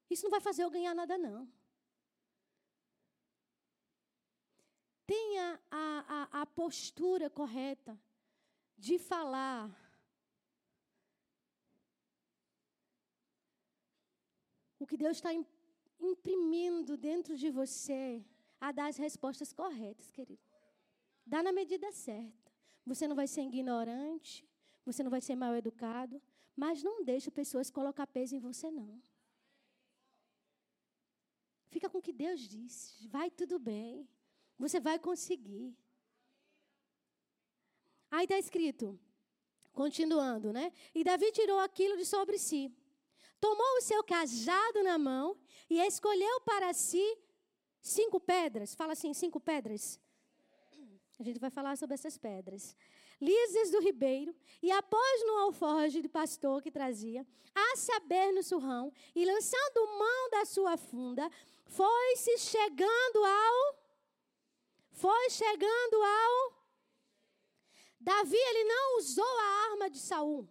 Isso 0.10 0.24
não 0.24 0.30
vai 0.30 0.40
fazer 0.40 0.64
eu 0.64 0.70
ganhar 0.70 0.94
nada, 0.94 1.18
não. 1.18 1.52
Tenha 5.14 5.62
a, 5.70 5.86
a, 6.16 6.42
a 6.42 6.46
postura 6.48 7.30
correta 7.30 7.94
de 8.76 8.98
falar. 8.98 9.70
O 14.80 14.88
que 14.88 14.98
Deus 14.98 15.18
está 15.18 15.32
imprimindo 16.00 16.98
dentro 16.98 17.38
de 17.38 17.52
você 17.52 18.26
a 18.60 18.72
dar 18.72 18.88
as 18.88 18.98
respostas 18.98 19.54
corretas, 19.54 20.10
querido. 20.10 20.42
Dá 21.24 21.44
na 21.44 21.52
medida 21.52 21.92
certa. 21.92 22.52
Você 22.84 23.08
não 23.08 23.16
vai 23.16 23.28
ser 23.28 23.44
ignorante, 23.44 24.44
você 24.84 25.04
não 25.04 25.12
vai 25.12 25.22
ser 25.22 25.36
mal 25.36 25.54
educado, 25.56 26.20
mas 26.56 26.82
não 26.82 27.04
deixe 27.04 27.30
pessoas 27.30 27.70
colocar 27.70 28.08
peso 28.08 28.36
em 28.36 28.40
você, 28.40 28.72
não. 28.72 29.00
Fica 31.70 31.88
com 31.88 32.00
o 32.00 32.02
que 32.02 32.12
Deus 32.12 32.42
disse. 32.42 33.08
Vai 33.08 33.30
tudo 33.30 33.60
bem. 33.60 34.10
Você 34.64 34.80
vai 34.80 34.98
conseguir. 34.98 35.76
Aí 38.10 38.24
está 38.24 38.38
escrito, 38.40 38.98
continuando, 39.74 40.54
né? 40.54 40.72
E 40.96 41.04
Davi 41.04 41.32
tirou 41.34 41.60
aquilo 41.60 41.98
de 41.98 42.06
sobre 42.06 42.38
si. 42.38 42.72
Tomou 43.42 43.72
o 43.78 43.82
seu 43.82 44.02
cajado 44.06 44.82
na 44.82 44.98
mão 44.98 45.38
e 45.70 45.82
escolheu 45.82 46.40
para 46.42 46.74
si 46.74 47.06
cinco 47.82 48.22
pedras. 48.22 48.74
Fala 48.74 48.94
assim, 48.94 49.14
cinco 49.14 49.38
pedras. 49.38 50.00
A 51.20 51.24
gente 51.24 51.40
vai 51.40 51.50
falar 51.50 51.76
sobre 51.78 51.96
essas 51.96 52.18
pedras. 52.18 52.74
Lises 53.20 53.70
do 53.70 53.82
ribeiro, 53.82 54.34
e 54.62 54.72
após 54.72 55.26
no 55.28 55.40
alforje 55.40 56.02
de 56.02 56.08
pastor 56.08 56.62
que 56.62 56.72
trazia, 56.72 57.28
a 57.54 57.76
saber 57.76 58.32
no 58.32 58.42
surrão, 58.42 58.94
e 59.14 59.26
lançando 59.26 59.88
mão 60.00 60.30
da 60.30 60.46
sua 60.46 60.78
funda, 60.78 61.30
foi-se 61.66 62.38
chegando 62.38 63.26
ao. 63.26 63.83
Foi 64.94 65.30
chegando 65.30 66.04
ao. 66.04 66.64
Davi, 68.00 68.38
ele 68.38 68.64
não 68.66 68.98
usou 68.98 69.38
a 69.40 69.70
arma 69.70 69.90
de 69.90 69.98
Saul. 69.98 70.48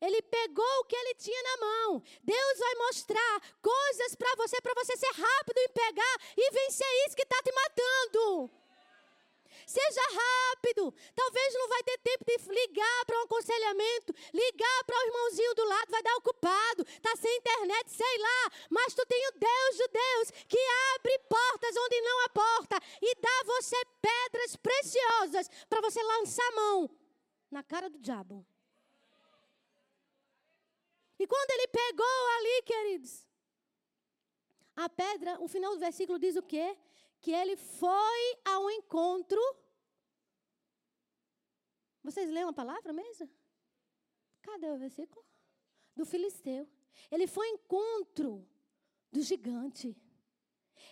Ele 0.00 0.20
pegou 0.22 0.80
o 0.80 0.84
que 0.84 0.96
ele 0.96 1.14
tinha 1.14 1.42
na 1.42 1.56
mão. 1.56 2.02
Deus 2.22 2.58
vai 2.58 2.74
mostrar 2.74 3.40
coisas 3.62 4.14
para 4.14 4.34
você, 4.36 4.60
para 4.60 4.74
você 4.74 4.96
ser 4.96 5.12
rápido 5.12 5.58
em 5.58 5.68
pegar 5.68 6.16
e 6.36 6.50
vencer 6.50 7.06
isso 7.06 7.16
que 7.16 7.22
está 7.22 7.42
te 7.42 7.52
matando. 7.52 8.50
Seja 9.66 10.00
rápido. 10.00 10.94
Talvez 11.12 11.54
não 11.54 11.68
vai 11.68 11.82
ter 11.82 11.98
tempo 11.98 12.24
de 12.24 12.48
ligar 12.48 13.04
para 13.04 13.18
um 13.18 13.22
aconselhamento, 13.24 14.14
ligar 14.32 14.84
para 14.84 14.96
o 14.96 15.06
irmãozinho 15.08 15.54
do 15.56 15.64
lado, 15.64 15.90
vai 15.90 16.02
dar 16.04 16.16
ocupado, 16.16 16.82
está 16.86 17.16
sem 17.16 17.36
internet, 17.36 17.90
sei 17.90 18.18
lá. 18.18 18.52
Mas 18.70 18.94
tu 18.94 19.04
tem 19.06 19.28
o 19.28 19.32
Deus 19.32 19.76
de 19.76 19.88
Deus 19.88 20.30
que 20.46 20.58
abre 20.94 21.18
portas 21.28 21.76
onde 21.76 22.00
não 22.00 22.24
há 22.24 22.28
porta 22.28 22.80
e 23.02 23.14
dá 23.16 23.42
você 23.44 23.76
pedras 24.00 24.54
preciosas 24.54 25.50
para 25.68 25.80
você 25.80 26.00
lançar 26.00 26.46
a 26.46 26.54
mão 26.54 26.90
na 27.50 27.64
cara 27.64 27.90
do 27.90 27.98
diabo. 27.98 28.46
E 31.18 31.26
quando 31.26 31.50
ele 31.50 31.66
pegou 31.66 32.28
ali, 32.36 32.62
queridos, 32.62 33.26
a 34.76 34.88
pedra, 34.88 35.40
o 35.40 35.48
final 35.48 35.72
do 35.72 35.80
versículo 35.80 36.18
diz 36.18 36.36
o 36.36 36.42
quê? 36.42 36.76
Que 37.26 37.32
ele 37.32 37.56
foi 37.56 38.38
ao 38.44 38.70
encontro. 38.70 39.42
Vocês 42.04 42.30
leram 42.30 42.50
a 42.50 42.52
palavra 42.52 42.92
mesmo? 42.92 43.28
Cadê 44.42 44.70
o 44.70 44.78
versículo? 44.78 45.26
Do 45.96 46.06
filisteu. 46.06 46.68
Ele 47.10 47.26
foi 47.26 47.48
ao 47.48 47.54
encontro 47.54 48.48
do 49.10 49.20
gigante. 49.22 49.96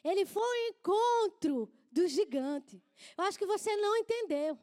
Ele 0.03 0.27
foi 0.27 0.43
ao 0.43 0.71
encontro 0.71 1.73
do 1.93 2.05
gigante. 2.09 2.83
Eu 3.17 3.23
acho 3.27 3.39
que 3.39 3.47
você 3.47 3.77
não 3.77 3.97
entendeu. 3.97 4.59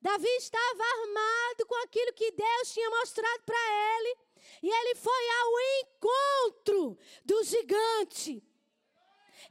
Davi 0.00 0.32
estava 0.38 0.82
armado 0.82 1.66
com 1.68 1.76
aquilo 1.84 2.12
que 2.14 2.32
Deus 2.32 2.72
tinha 2.72 2.90
mostrado 2.90 3.44
para 3.44 3.62
ele. 3.94 4.18
E 4.60 4.68
ele 4.68 4.96
foi 4.96 5.24
ao 5.40 5.52
encontro 5.82 6.98
do 7.24 7.44
gigante. 7.44 8.42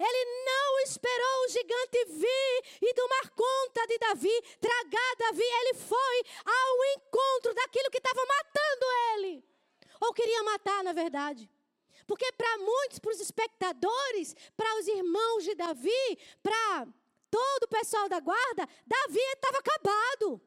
Ele 0.04 0.46
não 0.46 0.80
esperou 0.80 1.46
o 1.46 1.50
gigante 1.50 2.06
vir 2.06 2.64
e 2.82 2.94
tomar 2.96 3.30
conta 3.30 3.86
de 3.86 4.00
Davi, 4.00 4.42
tragar 4.60 5.16
Davi. 5.18 5.44
Ele 5.44 5.74
foi 5.76 6.24
ao 6.44 6.86
encontro 6.96 7.54
daquilo 7.54 7.92
que 7.92 8.00
estava 8.00 8.26
matando 8.26 8.86
ele. 9.14 9.46
Ou 10.02 10.12
queria 10.12 10.42
matar, 10.42 10.84
na 10.84 10.92
verdade. 10.92 11.48
Porque 12.08 12.32
para 12.32 12.58
muitos, 12.58 12.98
para 12.98 13.12
os 13.12 13.20
espectadores, 13.20 14.36
para 14.58 14.80
os 14.80 14.88
irmãos 14.88 15.44
de 15.44 15.54
Davi, 15.54 16.18
para 16.42 16.88
todo 17.30 17.64
o 17.64 17.68
pessoal 17.68 18.10
da 18.10 18.20
guarda, 18.20 18.68
Davi 18.88 19.20
estava 19.20 19.60
acabado. 19.60 20.42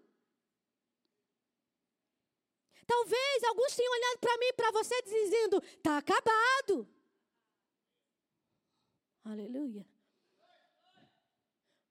Talvez 2.87 3.45
alguns 3.45 3.75
tenham 3.77 3.93
olhado 3.93 4.19
para 4.19 4.37
mim, 4.39 4.53
para 4.57 4.71
você, 4.73 5.01
dizendo: 5.03 5.63
está 5.65 5.99
acabado. 5.99 6.89
Aleluia. 9.25 9.87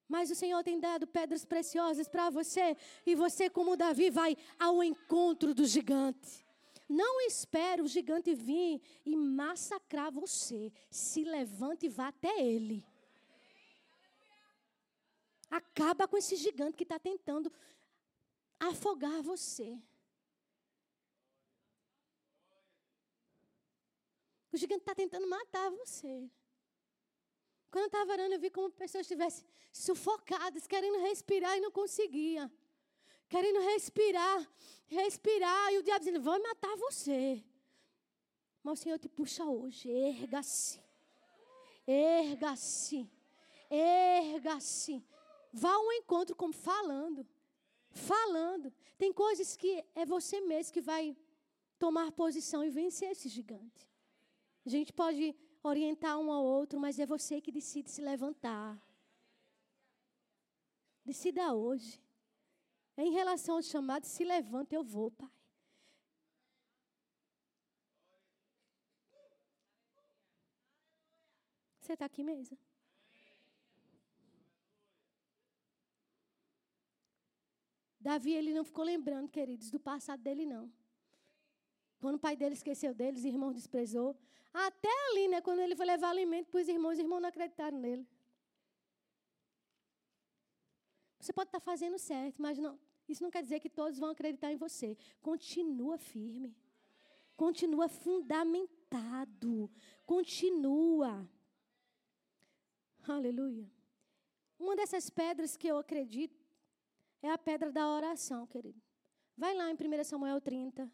Mas 0.07 0.29
o 0.29 0.35
Senhor 0.35 0.63
tem 0.63 0.79
dado 0.79 1.07
pedras 1.07 1.43
preciosas 1.43 2.07
para 2.07 2.29
você, 2.29 2.77
e 3.05 3.15
você, 3.15 3.49
como 3.49 3.75
Davi, 3.75 4.11
vai 4.11 4.37
ao 4.59 4.83
encontro 4.83 5.55
do 5.55 5.65
gigante. 5.65 6.45
Não 6.87 7.21
espere 7.21 7.81
o 7.81 7.87
gigante 7.87 8.35
vir 8.35 8.79
e 9.03 9.15
massacrar 9.15 10.11
você. 10.11 10.71
Se 10.91 11.23
levante 11.23 11.87
e 11.87 11.89
vá 11.89 12.09
até 12.09 12.41
ele. 12.41 12.85
Acaba 15.49 16.07
com 16.07 16.17
esse 16.17 16.35
gigante 16.35 16.77
que 16.77 16.83
está 16.83 16.99
tentando 16.99 17.51
afogar 18.59 19.23
você. 19.23 19.79
O 24.51 24.57
gigante 24.57 24.81
está 24.81 24.93
tentando 24.93 25.27
matar 25.27 25.71
você. 25.71 26.29
Quando 27.73 27.85
eu 27.85 27.87
estava 27.87 28.11
orando, 28.11 28.35
eu 28.35 28.39
vi 28.39 28.51
como 28.51 28.69
pessoas 28.69 29.01
estivessem 29.01 29.43
sufocadas, 29.71 30.67
querendo 30.67 30.99
respirar 30.99 31.57
e 31.57 31.59
não 31.59 31.71
conseguia. 31.71 32.43
Querendo 33.27 33.61
respirar, 33.61 34.47
respirar. 34.85 35.73
E 35.73 35.79
o 35.79 35.81
diabo 35.81 35.97
dizendo: 36.05 36.21
Vou 36.21 36.39
matar 36.39 36.75
você. 36.75 37.43
Mas 38.61 38.77
o 38.77 38.83
Senhor 38.83 38.99
te 38.99 39.09
puxa 39.09 39.43
hoje. 39.43 39.89
Erga-se. 39.89 40.79
Erga-se. 41.87 43.09
Erga-se. 43.71 45.03
Vá 45.51 45.73
ao 45.73 45.93
encontro 45.93 46.35
como 46.35 46.53
falando. 46.53 47.25
Falando. 47.89 48.71
Tem 48.99 49.11
coisas 49.11 49.57
que 49.57 49.83
é 49.95 50.05
você 50.05 50.39
mesmo 50.41 50.73
que 50.73 50.79
vai 50.79 51.17
tomar 51.79 52.11
posição 52.11 52.63
e 52.63 52.69
vencer 52.69 53.09
esse 53.09 53.27
gigante. 53.27 53.89
A 54.63 54.69
gente 54.69 54.93
pode 54.93 55.35
orientar 55.63 56.19
um 56.19 56.31
ao 56.31 56.43
outro, 56.43 56.79
mas 56.79 56.99
é 56.99 57.05
você 57.05 57.39
que 57.41 57.51
decide 57.51 57.89
se 57.89 58.01
levantar. 58.01 58.77
Decida 61.05 61.53
hoje. 61.53 62.01
Em 62.97 63.11
relação 63.11 63.55
ao 63.55 63.61
chamado, 63.61 64.05
se 64.05 64.23
levanta, 64.23 64.75
eu 64.75 64.83
vou, 64.83 65.09
Pai. 65.09 65.31
Você 71.79 71.93
está 71.93 72.05
aqui 72.05 72.23
mesmo? 72.23 72.57
Davi, 77.99 78.33
ele 78.33 78.53
não 78.53 78.63
ficou 78.63 78.83
lembrando, 78.83 79.29
queridos, 79.29 79.71
do 79.71 79.79
passado 79.79 80.21
dele, 80.21 80.45
não. 80.45 80.71
Quando 82.03 82.17
o 82.17 82.19
pai 82.19 82.35
dele 82.35 82.53
esqueceu 82.53 82.93
dele, 82.93 83.17
os 83.17 83.23
irmãos 83.23 83.53
desprezou. 83.53 84.13
Até 84.53 84.93
ali, 85.07 85.29
né, 85.29 85.39
quando 85.39 85.61
ele 85.61 85.73
foi 85.73 85.85
levar 85.85 86.09
alimento 86.09 86.49
para 86.51 86.59
os 86.61 86.67
irmãos, 86.67 86.95
os 86.95 86.99
irmãos 86.99 87.21
não 87.21 87.29
acreditaram 87.29 87.77
nele. 87.79 88.05
Você 91.17 91.31
pode 91.31 91.47
estar 91.47 91.61
fazendo 91.61 91.97
certo, 91.97 92.41
mas 92.41 92.57
não 92.57 92.77
Isso 93.07 93.23
não 93.23 93.31
quer 93.31 93.41
dizer 93.41 93.61
que 93.61 93.69
todos 93.69 93.99
vão 93.99 94.09
acreditar 94.09 94.51
em 94.51 94.57
você. 94.57 94.97
Continua 95.21 95.97
firme. 95.97 96.53
Continua 97.37 97.87
fundamentado. 97.87 99.71
Continua. 100.05 101.11
Aleluia. 103.07 103.71
Uma 104.59 104.75
dessas 104.75 105.09
pedras 105.09 105.55
que 105.55 105.67
eu 105.67 105.77
acredito 105.77 106.37
é 107.21 107.29
a 107.31 107.37
pedra 107.37 107.71
da 107.71 107.87
oração, 107.87 108.45
querido. 108.45 108.81
Vai 109.37 109.55
lá 109.55 109.71
em 109.71 109.75
1 109.75 110.03
Samuel 110.03 110.41
30. 110.41 110.91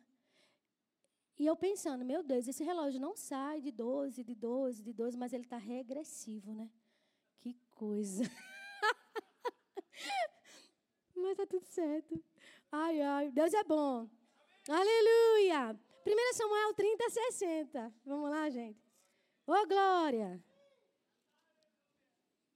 E 1.39 1.45
eu 1.45 1.55
pensando, 1.55 2.03
meu 2.03 2.21
Deus, 2.21 2.49
esse 2.49 2.65
relógio 2.65 2.99
não 2.99 3.15
sai 3.15 3.61
de 3.61 3.71
12, 3.71 4.25
de 4.25 4.35
12, 4.35 4.83
de 4.83 4.91
12, 4.91 5.17
mas 5.17 5.31
ele 5.31 5.45
está 5.45 5.55
regressivo, 5.55 6.53
né? 6.53 6.69
Que 7.39 7.53
coisa. 7.71 8.23
mas 11.15 11.37
tá 11.37 11.47
tudo 11.47 11.63
certo. 11.63 12.21
Ai, 12.69 12.99
ai, 12.99 13.31
Deus 13.31 13.53
é 13.53 13.63
bom. 13.63 14.09
Aleluia. 14.67 15.79
1 16.05 16.33
Samuel 16.33 16.73
30, 16.73 17.09
60. 17.09 17.93
Vamos 18.05 18.29
lá, 18.29 18.49
gente. 18.49 18.85
Ô, 19.47 19.53
oh, 19.53 19.65
glória. 19.65 20.43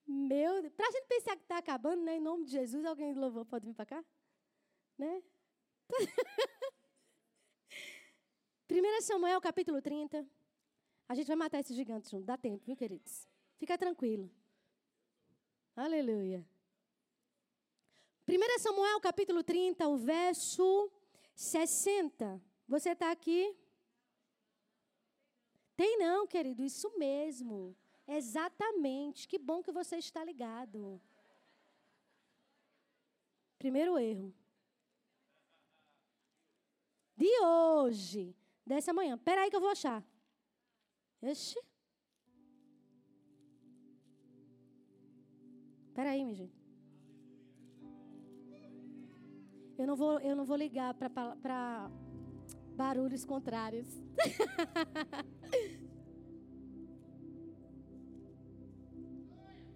Meu 0.06 0.62
Deus. 0.62 0.74
Para 0.74 0.90
a 0.90 0.92
gente 0.92 1.08
pensar 1.08 1.38
que 1.38 1.44
está 1.44 1.58
acabando, 1.58 2.04
né? 2.04 2.18
Em 2.18 2.22
nome 2.22 2.44
de 2.44 2.52
Jesus, 2.52 2.84
alguém 2.84 3.14
louvou, 3.14 3.46
pode 3.46 3.66
vir 3.66 3.74
para 3.74 3.86
cá? 3.86 4.04
Né? 4.98 5.24
1 8.70 9.02
Samuel 9.02 9.42
capítulo 9.42 9.82
30. 9.82 10.26
A 11.08 11.16
gente 11.16 11.28
vai 11.28 11.36
matar 11.36 11.60
esse 11.60 11.74
gigante 11.74 12.10
junto. 12.10 12.26
Dá 12.26 12.38
tempo, 12.38 12.64
viu, 12.66 12.76
queridos? 12.76 13.28
Fica 13.58 13.78
tranquilo. 13.78 14.32
Aleluia. 15.76 16.46
1 18.28 18.60
Samuel 18.60 19.02
capítulo 19.02 19.44
30, 19.44 19.88
o 19.88 19.98
verso 19.98 20.92
60. 21.36 22.42
Você 22.68 22.92
está 22.92 23.12
aqui? 23.12 23.56
Tem 25.76 25.98
não, 25.98 26.26
querido, 26.26 26.64
isso 26.64 26.98
mesmo. 26.98 27.76
Exatamente. 28.08 29.28
Que 29.28 29.38
bom 29.38 29.62
que 29.62 29.72
você 29.72 29.98
está 29.98 30.24
ligado. 30.24 31.02
Primeiro 33.58 33.98
erro. 33.98 34.34
De 37.16 37.30
hoje. 37.42 38.36
Dessa 38.66 38.94
manhã. 38.94 39.16
Espera 39.16 39.42
aí 39.42 39.50
que 39.50 39.56
eu 39.56 39.62
vou 39.62 39.70
achar. 39.70 40.04
Ixi. 41.22 41.60
Espera 45.88 46.10
aí, 46.12 46.24
minha 46.24 46.36
gente. 46.36 46.64
Eu 49.78 49.88
não 49.88 49.96
vou, 49.96 50.20
eu 50.20 50.36
não 50.36 50.46
vou 50.46 50.56
ligar 50.56 50.94
para 50.94 51.90
barulhos 52.76 53.26
contrários. 53.26 53.88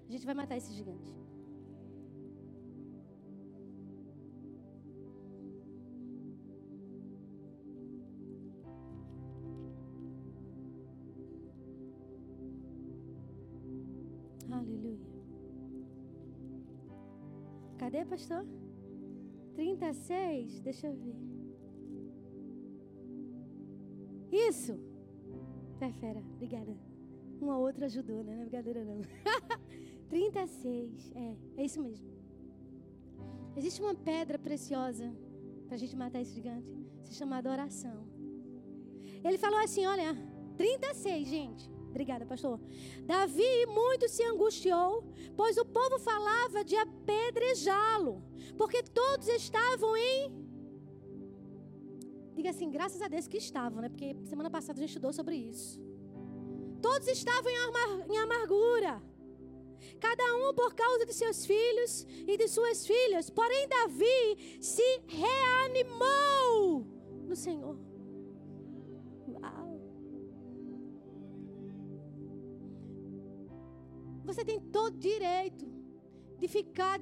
A 0.08 0.12
gente 0.12 0.26
vai 0.26 0.34
matar 0.34 0.56
esse 0.56 0.72
gigante. 0.74 1.27
Pastor? 18.18 18.44
36? 19.56 20.62
Deixa 20.62 20.88
eu 20.88 20.94
ver. 20.96 21.16
Isso! 24.32 24.80
É 25.80 25.92
fera, 25.92 26.20
obrigada. 26.34 26.76
Uma 27.40 27.60
outra 27.60 27.86
ajudou, 27.86 28.24
né? 28.24 28.34
Não 28.34 28.42
é 28.42 28.46
brincadeira, 28.46 28.84
não. 28.84 29.02
36, 30.10 31.12
é, 31.14 31.36
é 31.58 31.66
isso 31.66 31.80
mesmo. 31.82 32.08
Existe 33.56 33.82
uma 33.82 33.94
pedra 33.94 34.40
preciosa 34.40 35.14
para 35.68 35.76
a 35.76 35.78
gente 35.78 35.96
matar 35.96 36.22
esse 36.22 36.34
gigante, 36.34 36.76
se 37.04 37.14
chama 37.14 37.38
adoração. 37.38 38.08
Ele 39.24 39.38
falou 39.38 39.60
assim: 39.60 39.86
olha, 39.86 40.16
36, 40.58 41.28
gente. 41.28 41.77
Obrigada, 41.98 42.28
pastor. 42.28 42.60
Davi 43.12 43.66
muito 43.66 44.08
se 44.08 44.24
angustiou, 44.24 45.04
pois 45.36 45.58
o 45.58 45.66
povo 45.66 45.98
falava 45.98 46.64
de 46.64 46.76
apedrejá-lo, 46.76 48.24
porque 48.56 48.84
todos 48.84 49.28
estavam 49.30 49.98
em. 49.98 50.32
Diga 52.36 52.52
assim, 52.52 52.70
graças 52.70 53.02
a 53.02 53.08
Deus 53.08 53.28
que 53.28 53.38
estavam, 53.38 53.82
né? 53.82 53.90
Porque 53.90 54.16
semana 54.26 54.48
passada 54.48 54.78
a 54.78 54.82
gente 54.82 54.90
estudou 54.90 55.12
sobre 55.12 55.38
isso. 55.38 55.82
Todos 56.80 57.08
estavam 57.08 57.50
em, 57.50 57.58
amar, 57.66 58.10
em 58.12 58.18
amargura 58.20 59.02
cada 60.00 60.26
um 60.36 60.54
por 60.54 60.76
causa 60.76 61.04
de 61.04 61.16
seus 61.16 61.48
filhos 61.48 62.06
e 62.28 62.38
de 62.38 62.48
suas 62.48 62.86
filhas. 62.86 63.32
Porém, 63.32 63.68
Davi 63.68 64.60
se 64.62 64.88
reanimou 65.08 66.86
no 67.28 67.36
Senhor. 67.36 67.76
Você 74.38 74.46
tem 74.46 74.60
todo 74.60 74.96
direito 75.00 75.66
de 76.38 76.48
ficar 76.48 77.00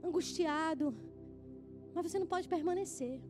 angustiado, 0.00 0.94
mas 1.92 2.04
você 2.06 2.20
não 2.20 2.26
pode 2.28 2.46
permanecer. 2.46 3.20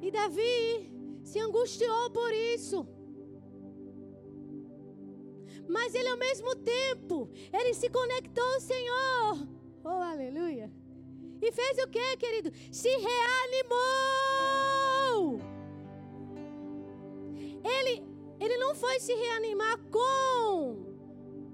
E 0.00 0.10
Davi 0.10 0.90
se 1.22 1.38
angustiou 1.38 2.10
por 2.10 2.32
isso. 2.32 2.88
Mas 5.68 5.94
ele 5.94 6.08
ao 6.08 6.16
mesmo 6.16 6.56
tempo, 6.56 7.28
ele 7.52 7.74
se 7.74 7.90
conectou 7.90 8.46
ao 8.54 8.60
Senhor. 8.60 9.46
Oh, 9.84 9.88
aleluia. 9.88 10.72
E 11.42 11.52
fez 11.52 11.76
o 11.84 11.88
que, 11.88 12.16
querido? 12.16 12.50
Se 12.70 12.88
reanimou. 12.88 13.82
Ele, 17.62 18.02
ele 18.40 18.56
não 18.56 18.74
foi 18.74 18.98
se 18.98 19.12
reanimar 19.12 19.78
com 19.90 20.91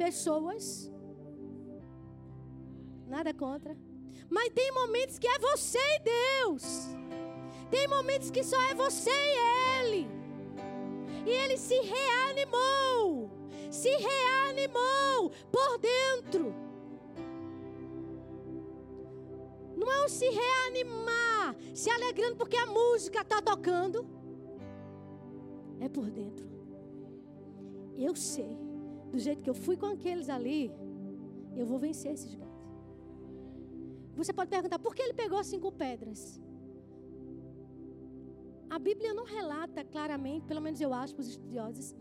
pessoas. 0.05 0.91
Nada 3.07 3.35
contra. 3.35 3.77
Mas 4.31 4.53
tem 4.55 4.73
momentos 4.73 5.19
que 5.19 5.29
é 5.29 5.39
você 5.39 5.79
e 5.79 6.01
Deus. 6.01 6.65
Tem 7.71 7.87
momentos 7.89 8.31
que 8.31 8.43
só 8.43 8.61
é 8.71 8.75
você 8.75 9.11
e 9.11 9.83
Ele. 9.83 10.09
E 11.27 11.31
ele 11.31 11.59
se 11.59 11.75
reanimou 11.75 13.39
se 13.71 13.89
reanimou 13.89 15.31
por 15.53 15.79
dentro. 15.79 16.55
Não 19.77 19.91
é 19.91 20.05
um 20.05 20.09
se 20.09 20.29
reanimar, 20.29 21.57
se 21.75 21.91
alegrando 21.91 22.37
porque 22.37 22.57
a 22.57 22.67
música 22.67 23.21
está 23.21 23.41
tocando. 23.41 24.07
É 25.81 25.89
por 25.89 26.11
dentro. 26.11 26.49
Eu 27.97 28.17
sei, 28.17 28.57
do 29.13 29.19
jeito 29.19 29.43
que 29.43 29.51
eu 29.51 29.55
fui 29.55 29.77
com 29.77 29.87
aqueles 29.87 30.29
ali, 30.29 30.73
eu 31.57 31.67
vou 31.67 31.79
vencer 31.79 32.13
esse 32.13 32.29
gigante. 32.29 32.49
Você 34.17 34.33
pode 34.33 34.51
perguntar, 34.51 34.79
por 34.79 34.95
que 34.95 35.03
ele 35.03 35.15
pegou 35.15 35.43
cinco 35.45 35.71
pedras? 35.71 36.41
A 38.69 38.79
Bíblia 38.79 39.15
não 39.15 39.25
relata 39.25 39.83
claramente, 39.85 40.47
pelo 40.47 40.61
menos 40.61 40.81
eu 40.81 40.93
acho 40.93 41.15
para 41.15 41.23
os 41.23 41.29
estudiosos, 41.29 41.95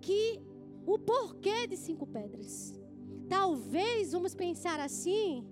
que 0.00 0.40
o 0.86 0.98
porquê 0.98 1.66
de 1.66 1.76
cinco 1.76 2.06
pedras. 2.06 2.74
Talvez, 3.28 4.12
vamos 4.12 4.34
pensar 4.34 4.80
assim, 4.80 5.46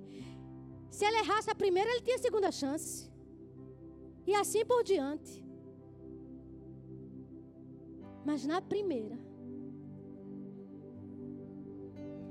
se 0.91 1.05
ele 1.05 1.19
errasse 1.19 1.51
a 1.51 1.55
primeira, 1.55 1.91
ele 1.91 2.01
tinha 2.01 2.17
a 2.17 2.27
segunda 2.27 2.51
chance. 2.51 3.11
E 4.27 4.35
assim 4.35 4.65
por 4.65 4.83
diante. 4.83 5.45
Mas 8.25 8.45
na 8.45 8.61
primeira, 8.61 9.19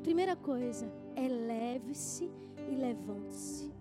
primeira 0.05 0.35
coisa, 0.35 0.87
eleve-se 1.15 2.29
e 2.71 2.75
levante-se. 2.75 3.73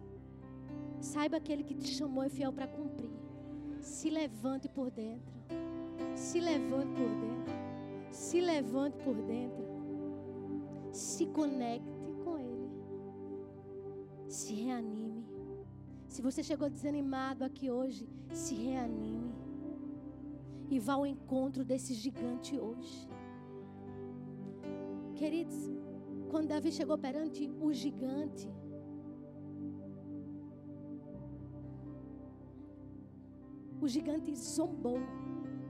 Saiba 0.98 1.36
aquele 1.36 1.62
que 1.62 1.74
te 1.74 1.88
chamou 1.88 2.24
é 2.24 2.30
fiel 2.30 2.50
para 2.50 2.66
cumprir. 2.66 3.10
Se 3.82 4.08
levante 4.08 4.66
por 4.66 4.90
dentro. 4.90 5.34
Se 6.16 6.40
levante 6.40 6.94
por 6.94 7.10
dentro. 7.10 7.54
Se 8.10 8.40
levante 8.40 8.96
por 9.04 9.14
dentro. 9.16 9.66
Se 10.92 11.26
conecte 11.26 12.14
com 12.24 12.38
Ele. 12.38 12.70
Se 14.26 14.54
reanime. 14.54 15.26
Se 16.08 16.22
você 16.22 16.42
chegou 16.42 16.70
desanimado 16.70 17.44
aqui 17.44 17.70
hoje, 17.70 18.08
se 18.32 18.54
reanime. 18.54 19.30
E 20.70 20.78
vá 20.78 20.94
ao 20.94 21.04
encontro 21.04 21.66
desse 21.66 21.92
gigante 21.92 22.58
hoje. 22.58 23.06
Queridos, 25.16 25.83
quando 26.30 26.48
Davi 26.48 26.72
chegou 26.72 26.98
perante 26.98 27.48
o 27.60 27.72
gigante, 27.72 28.48
o 33.80 33.88
gigante 33.88 34.34
zombou 34.34 34.98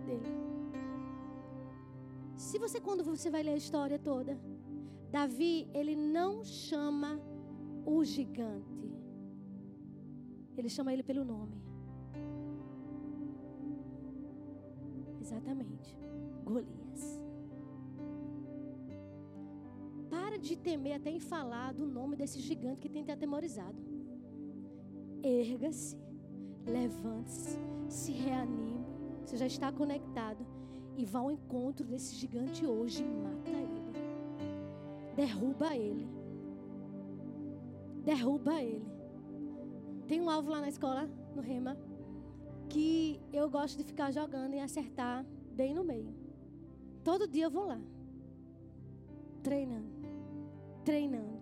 dele. 0.06 0.44
Se 2.36 2.58
você, 2.58 2.80
quando 2.80 3.02
você 3.04 3.30
vai 3.30 3.42
ler 3.42 3.52
a 3.52 3.56
história 3.56 3.98
toda, 3.98 4.38
Davi, 5.10 5.68
ele 5.72 5.94
não 5.94 6.44
chama 6.44 7.20
o 7.84 8.04
gigante, 8.04 8.92
ele 10.56 10.68
chama 10.68 10.92
ele 10.92 11.02
pelo 11.02 11.24
nome. 11.24 11.62
Exatamente, 15.20 15.96
Golias. 16.44 17.23
De 20.44 20.56
temer 20.56 20.96
até 20.96 21.10
em 21.10 21.20
falar 21.20 21.72
do 21.72 21.86
nome 21.86 22.16
desse 22.16 22.38
gigante 22.40 22.80
que 22.80 22.88
tem 22.88 23.02
te 23.02 23.10
atemorizado. 23.10 23.76
Erga-se, 25.22 25.96
levante-se, 26.66 27.58
se 27.88 28.12
reanime. 28.12 28.84
Você 29.24 29.36
já 29.36 29.46
está 29.46 29.72
conectado. 29.72 30.46
E 30.96 31.04
vá 31.04 31.18
ao 31.18 31.30
encontro 31.30 31.84
desse 31.84 32.14
gigante 32.14 32.64
hoje 32.64 33.02
e 33.02 33.06
mata 33.08 33.50
ele. 33.50 33.82
Derruba 35.16 35.74
ele. 35.74 36.06
Derruba 38.04 38.62
ele. 38.62 38.86
Tem 40.06 40.20
um 40.20 40.30
alvo 40.30 40.50
lá 40.50 40.60
na 40.60 40.68
escola, 40.68 41.10
no 41.34 41.42
Rema, 41.42 41.76
que 42.68 43.20
eu 43.32 43.48
gosto 43.48 43.78
de 43.78 43.84
ficar 43.84 44.12
jogando 44.12 44.54
e 44.54 44.60
acertar 44.60 45.24
bem 45.52 45.74
no 45.74 45.82
meio. 45.82 46.14
Todo 47.02 47.26
dia 47.26 47.44
eu 47.44 47.50
vou 47.50 47.66
lá. 47.66 47.80
Treinando. 49.42 49.93
Treinando. 50.84 51.38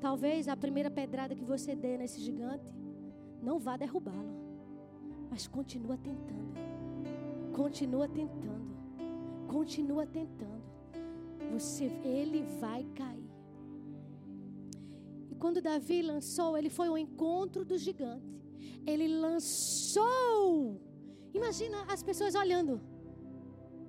Talvez 0.00 0.48
a 0.48 0.56
primeira 0.56 0.90
pedrada 0.90 1.34
que 1.34 1.44
você 1.44 1.74
dê 1.74 1.96
nesse 1.96 2.20
gigante 2.20 2.64
não 3.42 3.58
vá 3.58 3.76
derrubá-lo. 3.76 4.34
Mas 5.30 5.46
continua 5.46 5.96
tentando. 5.96 6.54
Continua 7.54 8.08
tentando. 8.08 8.70
Continua 9.46 10.06
tentando. 10.06 10.64
Você, 11.52 11.84
ele 12.04 12.42
vai 12.60 12.84
cair. 12.94 13.30
E 15.30 15.34
quando 15.34 15.60
Davi 15.60 16.02
lançou, 16.02 16.56
ele 16.56 16.70
foi 16.70 16.88
ao 16.88 16.98
encontro 16.98 17.64
do 17.64 17.76
gigante. 17.76 18.30
Ele 18.86 19.08
lançou. 19.08 20.80
Imagina 21.34 21.84
as 21.88 22.02
pessoas 22.02 22.34
olhando. 22.34 22.80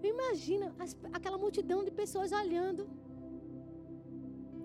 Imagina 0.03 0.73
as, 0.79 0.97
aquela 1.13 1.37
multidão 1.37 1.83
de 1.83 1.91
pessoas 1.91 2.31
olhando. 2.31 2.89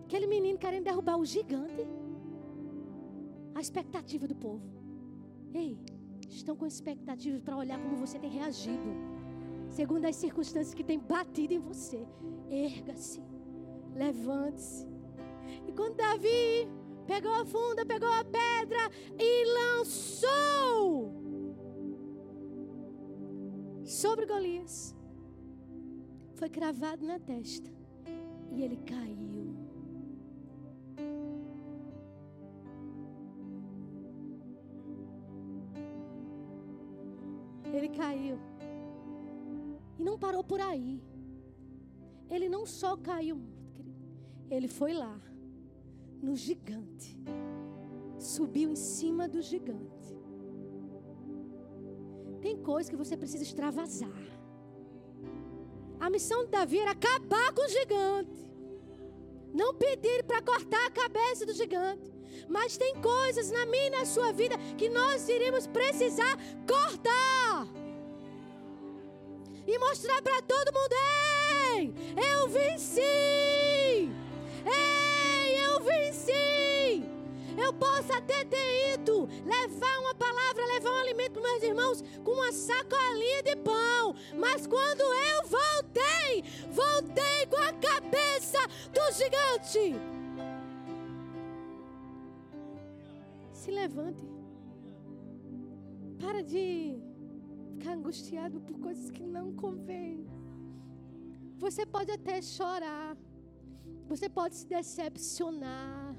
Aquele 0.07 0.29
menino 0.29 0.57
querendo 0.57 0.85
derrubar 0.85 1.19
o 1.19 1.25
gigante. 1.25 1.85
A 3.57 3.61
expectativa 3.61 4.29
do 4.29 4.37
povo. 4.37 4.63
Ei, 5.53 5.77
estão 6.29 6.55
com 6.55 6.65
expectativas 6.65 7.41
para 7.41 7.57
olhar 7.57 7.77
como 7.83 7.97
você 7.97 8.17
tem 8.17 8.31
reagido, 8.31 8.89
segundo 9.69 10.05
as 10.05 10.15
circunstâncias 10.15 10.75
que 10.75 10.85
têm 10.85 11.01
batido 11.01 11.55
em 11.55 11.59
você. 11.59 12.07
Erga-se, 12.49 13.21
levante-se. 13.97 14.87
E 15.67 15.73
quando 15.73 15.97
Davi 15.97 16.69
pegou 17.05 17.33
a 17.33 17.45
funda, 17.45 17.85
pegou 17.85 18.09
a 18.09 18.25
pedra 18.25 18.89
e 19.19 19.45
lançou 19.59 21.13
sobre 23.83 24.25
Golias, 24.27 24.95
foi 26.35 26.49
cravado 26.49 27.05
na 27.05 27.19
testa 27.19 27.69
e 28.53 28.63
ele 28.63 28.77
caiu. 28.77 29.36
Ele 37.77 37.89
caiu. 37.89 38.39
E 39.99 40.05
não 40.05 40.19
parou 40.19 40.43
por 40.43 40.61
aí. 40.61 41.03
Ele 42.29 42.49
não 42.49 42.65
só 42.67 42.97
caiu, 42.97 43.39
ele 44.51 44.69
foi 44.69 44.93
lá, 44.93 45.17
no 46.21 46.35
gigante. 46.35 47.17
Subiu 48.19 48.71
em 48.71 48.77
cima 48.77 49.29
do 49.29 49.41
gigante. 49.41 50.11
Tem 52.41 52.57
coisa 52.57 52.91
que 52.91 52.97
você 52.97 53.17
precisa 53.17 53.45
extravasar. 53.45 54.23
A 55.99 56.11
missão 56.11 56.45
de 56.45 56.51
Davi 56.51 56.79
era 56.79 56.93
acabar 56.93 57.53
com 57.55 57.63
o 57.63 57.69
gigante. 57.69 58.41
Não 59.53 59.75
pedir 59.75 60.25
para 60.25 60.43
cortar 60.43 60.85
a 60.87 60.91
cabeça 60.91 61.47
do 61.47 61.55
gigante. 61.55 62.15
Mas 62.49 62.77
tem 62.77 62.95
coisas 63.01 63.51
na 63.51 63.65
minha 63.67 63.87
e 63.87 63.91
na 63.91 64.05
sua 64.05 64.33
vida 64.33 64.57
que 64.77 64.89
nós 64.89 65.29
iríamos 65.29 65.67
precisar 65.67 66.37
cortar. 66.67 67.46
E 69.67 69.79
mostrar 69.79 70.23
para 70.23 70.41
todo 70.43 70.73
mundo: 70.73 70.95
ei, 71.75 71.93
eu 72.33 72.49
venci! 72.49 73.01
Ei, 74.65 75.65
eu 75.65 75.81
venci! 75.81 77.05
Eu 77.59 77.73
posso 77.73 78.13
até 78.13 78.45
ter 78.45 78.95
ido 78.95 79.29
levar 79.45 79.99
uma 80.01 80.15
palavra, 80.15 80.67
levar 80.67 80.91
um 80.93 81.01
alimento 81.01 81.33
para 81.33 81.51
meus 81.51 81.63
irmãos 81.63 82.05
com 82.23 82.33
uma 82.33 82.53
sacolinha 82.53 83.43
de 83.43 83.57
pão. 83.57 84.15
Mas 84.37 84.67
quando 84.67 85.01
eu 85.01 85.47
voltei, 85.49 86.45
voltei 86.71 87.47
com 87.51 87.57
a 87.57 87.73
cabeça 87.73 88.59
do 88.93 89.13
gigante. 89.13 89.97
Se 93.53 93.71
levante. 93.73 94.23
Para 96.21 96.43
de 96.43 97.16
angustiado 97.93 98.61
por 98.61 98.79
coisas 98.79 99.11
que 99.11 99.25
não 99.25 99.53
convêm. 99.53 100.27
Você 101.59 101.85
pode 101.87 102.11
até 102.11 102.41
chorar. 102.43 103.17
Você 104.09 104.29
pode 104.29 104.55
se 104.55 104.67
decepcionar. 104.67 106.15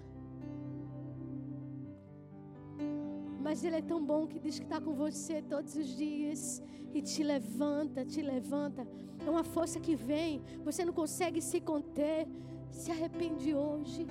Mas 3.41 3.63
Ele 3.63 3.77
é 3.77 3.81
tão 3.81 4.03
bom 4.05 4.27
que 4.27 4.39
diz 4.39 4.59
que 4.59 4.65
está 4.65 4.79
com 4.81 4.93
você 4.93 5.41
todos 5.41 5.75
os 5.75 5.95
dias 5.95 6.61
e 6.93 7.01
te 7.01 7.23
levanta, 7.23 8.05
te 8.05 8.21
levanta. 8.21 8.85
É 9.25 9.29
uma 9.29 9.43
força 9.43 9.79
que 9.79 9.95
vem, 9.95 10.41
você 10.63 10.83
não 10.83 10.93
consegue 10.93 11.41
se 11.41 11.61
conter. 11.61 12.27
Se 12.69 12.91
arrepende 12.91 13.55
hoje, 13.55 14.05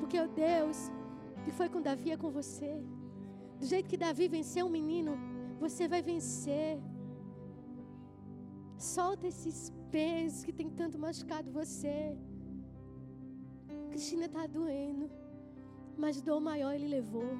porque 0.00 0.18
o 0.20 0.28
Deus 0.28 0.90
que 1.44 1.52
foi 1.52 1.68
com 1.68 1.80
Davi 1.80 2.10
é 2.10 2.16
com 2.16 2.30
você. 2.30 2.82
Do 3.58 3.66
jeito 3.66 3.88
que 3.88 3.96
Davi 3.96 4.26
venceu 4.28 4.66
um 4.66 4.68
menino, 4.68 5.12
você 5.64 5.86
vai 5.92 6.02
vencer. 6.12 6.72
Solta 8.94 9.26
esses 9.32 9.58
pesos 9.94 10.44
que 10.46 10.52
tem 10.60 10.68
tanto 10.80 10.98
machucado 11.06 11.56
você. 11.60 11.96
Cristina 13.90 14.26
está 14.30 14.44
doendo, 14.58 15.06
mas 16.02 16.20
dor 16.28 16.40
maior 16.50 16.72
ele 16.74 16.88
levou. 16.98 17.32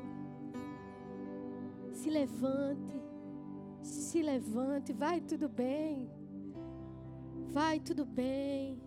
Se 1.98 2.08
levante, 2.20 2.96
se 3.82 4.20
levante, 4.32 4.92
vai 5.04 5.18
tudo 5.20 5.48
bem. 5.64 6.08
Vai 7.56 7.76
tudo 7.88 8.04
bem. 8.04 8.80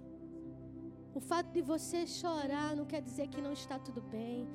O 1.13 1.19
fato 1.19 1.49
de 1.57 1.61
você 1.73 1.99
chorar 2.07 2.69
não 2.75 2.85
quer 2.85 3.01
dizer 3.01 3.27
que 3.33 3.41
não 3.41 3.53
está 3.59 3.77
tudo 3.87 4.01
bem. 4.01 4.47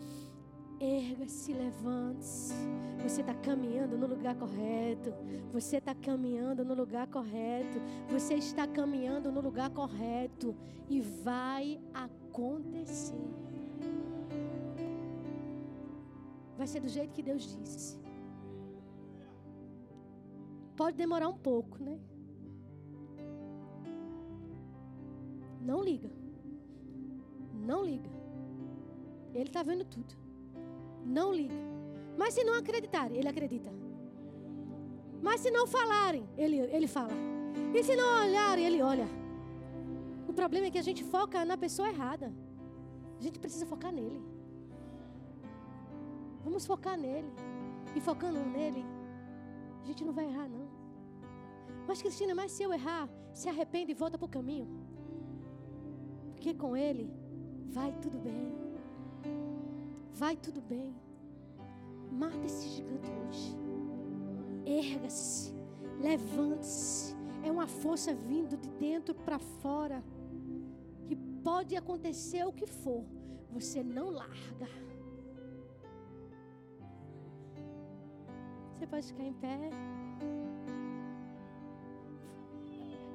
Erga-se, 0.80 1.52
levante-se. 1.52 2.54
Você 3.02 3.20
está 3.20 3.34
caminhando 3.34 3.98
no 3.98 4.06
lugar 4.06 4.34
correto. 4.34 5.12
Você 5.52 5.76
está 5.76 5.94
caminhando 5.94 6.64
no 6.64 6.72
lugar 6.72 7.06
correto. 7.06 7.78
Você 8.08 8.34
está 8.34 8.66
caminhando 8.66 9.30
no 9.30 9.42
lugar 9.42 9.68
correto. 9.70 10.56
E 10.88 11.02
vai 11.02 11.78
acontecer. 11.92 13.14
Vai 16.56 16.66
ser 16.66 16.80
do 16.80 16.88
jeito 16.88 17.12
que 17.12 17.22
Deus 17.22 17.42
disse. 17.42 17.98
Pode 20.76 20.96
demorar 20.96 21.28
um 21.28 21.36
pouco, 21.36 21.82
né? 21.82 22.00
Não 25.60 25.84
liga. 25.84 26.10
Não 27.52 27.84
liga. 27.84 28.08
Ele 29.34 29.44
está 29.44 29.62
vendo 29.62 29.84
tudo. 29.84 30.29
Não 31.18 31.28
liga. 31.34 31.54
Mas 32.16 32.34
se 32.34 32.44
não 32.44 32.54
acreditarem, 32.54 33.18
ele 33.18 33.28
acredita. 33.28 33.70
Mas 35.20 35.40
se 35.40 35.50
não 35.50 35.66
falarem, 35.66 36.24
ele, 36.36 36.58
ele 36.76 36.86
fala. 36.86 37.12
E 37.74 37.82
se 37.82 37.94
não 37.96 38.08
olharem, 38.24 38.64
ele 38.64 38.80
olha. 38.80 39.08
O 40.28 40.32
problema 40.32 40.66
é 40.66 40.70
que 40.70 40.78
a 40.78 40.86
gente 40.88 41.02
foca 41.02 41.44
na 41.44 41.56
pessoa 41.56 41.88
errada. 41.88 42.32
A 43.18 43.22
gente 43.22 43.38
precisa 43.38 43.66
focar 43.66 43.92
nele. 43.92 44.22
Vamos 46.44 46.64
focar 46.64 46.96
nele. 46.96 47.30
E 47.96 48.00
focando 48.00 48.38
nele, 48.38 48.84
a 49.82 49.86
gente 49.86 50.04
não 50.04 50.12
vai 50.12 50.26
errar, 50.26 50.48
não. 50.48 50.68
Mas, 51.88 52.00
Cristina, 52.00 52.34
mas 52.36 52.52
se 52.52 52.62
eu 52.62 52.72
errar, 52.72 53.08
se 53.34 53.48
arrepende 53.48 53.90
e 53.90 53.94
volta 53.94 54.16
para 54.16 54.26
o 54.26 54.28
caminho. 54.28 54.68
Porque 56.34 56.54
com 56.54 56.76
ele 56.76 57.12
vai 57.68 57.92
tudo 58.00 58.18
bem. 58.18 58.69
Vai 60.20 60.36
tudo 60.36 60.60
bem. 60.60 60.94
Mata 62.12 62.44
esse 62.44 62.68
gigante 62.68 63.10
hoje. 63.10 63.56
Erga-se, 64.66 65.54
levante-se. 65.98 67.16
É 67.42 67.50
uma 67.50 67.66
força 67.66 68.12
vindo 68.12 68.54
de 68.54 68.68
dentro 68.68 69.14
para 69.14 69.38
fora. 69.38 70.04
Que 71.06 71.16
pode 71.16 71.74
acontecer 71.74 72.44
o 72.46 72.52
que 72.52 72.66
for, 72.66 73.02
você 73.50 73.82
não 73.82 74.10
larga. 74.10 74.68
Você 78.74 78.86
pode 78.86 79.06
ficar 79.06 79.24
em 79.24 79.32
pé. 79.32 79.70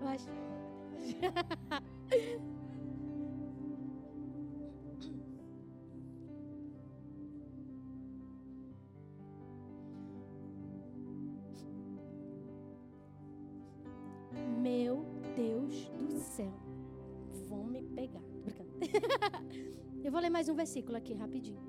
Eu 0.02 0.08
acho. 0.08 0.28
mais 20.36 20.50
um 20.50 20.54
versículo 20.54 20.98
aqui 20.98 21.14
rapidinho. 21.14 21.62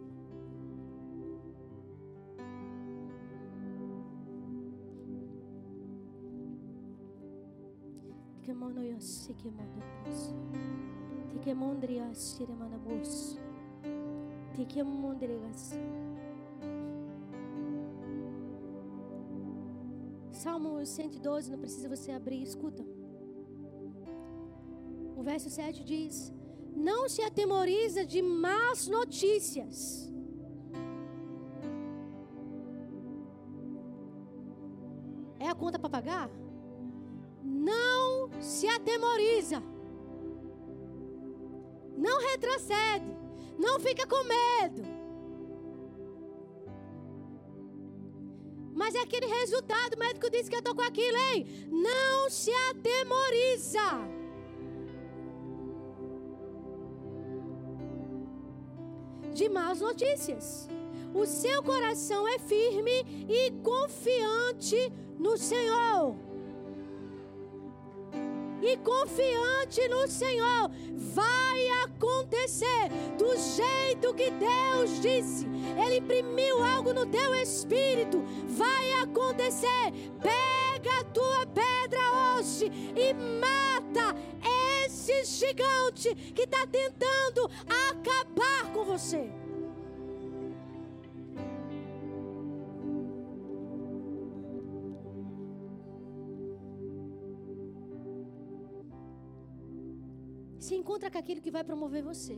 Salmo 20.33 20.85
112, 20.85 21.53
não 21.53 21.61
precisa 21.61 21.89
você 21.89 22.11
abrir, 22.11 22.43
escuta. 22.43 22.85
O 25.17 25.23
verso 25.23 25.49
7 25.49 25.85
diz: 25.85 26.36
Não 26.77 27.09
se 27.09 27.23
atemoriza 27.23 28.05
de 28.05 28.21
más 28.21 28.87
notícias. 28.87 30.13
É 35.41 35.49
a 35.49 35.55
conta 35.55 35.79
para 35.79 35.89
pagar? 35.89 36.31
Não 37.43 38.31
se 38.41 38.69
atemoriza. 38.69 39.63
Não 41.97 42.21
retrocede. 42.21 43.17
Não 43.59 43.81
fica 43.81 44.07
com 44.07 44.23
medo. 44.25 44.83
Mas 48.75 48.95
é 48.95 49.01
aquele 49.01 49.27
resultado, 49.27 49.95
o 49.95 49.99
médico 49.99 50.31
disse 50.31 50.51
que 50.51 50.57
eu 50.57 50.59
estou 50.59 50.75
com 50.75 50.83
aquilo, 50.83 51.17
hein? 51.17 51.47
Não 51.71 52.29
se 52.29 52.53
atemoriza. 52.71 54.26
De 59.37 59.51
más 59.51 59.83
notícias. 59.83 60.67
O 61.13 61.27
seu 61.27 61.63
coração 61.63 62.27
é 62.27 62.39
firme 62.39 63.27
e 63.29 63.51
confiante 63.63 64.91
no 65.19 65.37
Senhor. 65.37 66.17
E 68.63 68.79
confiante 68.79 69.87
no 69.89 70.09
Senhor, 70.09 70.71
vai 71.13 71.69
acontecer 71.85 72.89
do 73.19 73.37
jeito 73.37 74.15
que 74.15 74.31
Deus 74.31 75.03
disse. 75.03 75.47
Ele 75.85 75.99
imprimiu 75.99 76.65
algo 76.65 76.95
no 76.95 77.05
teu 77.05 77.35
espírito, 77.35 78.25
vai 78.49 79.03
acontecer. 79.03 79.93
Pega 80.23 81.01
a 81.01 81.05
tua 81.05 81.47
pedra 81.49 82.39
hoje 82.39 82.73
e 82.97 83.13
mata 83.13 84.19
esse 85.13 85.47
gigante 85.47 86.15
que 86.33 86.43
está 86.43 86.67
tentando 86.67 87.51
acabar 87.89 88.73
com 88.73 88.85
você. 88.85 89.31
Se 100.59 100.75
encontra 100.75 101.11
com 101.11 101.19
aquilo 101.19 101.41
que 101.41 101.51
vai 101.51 101.63
promover 101.63 102.03
você. 102.03 102.37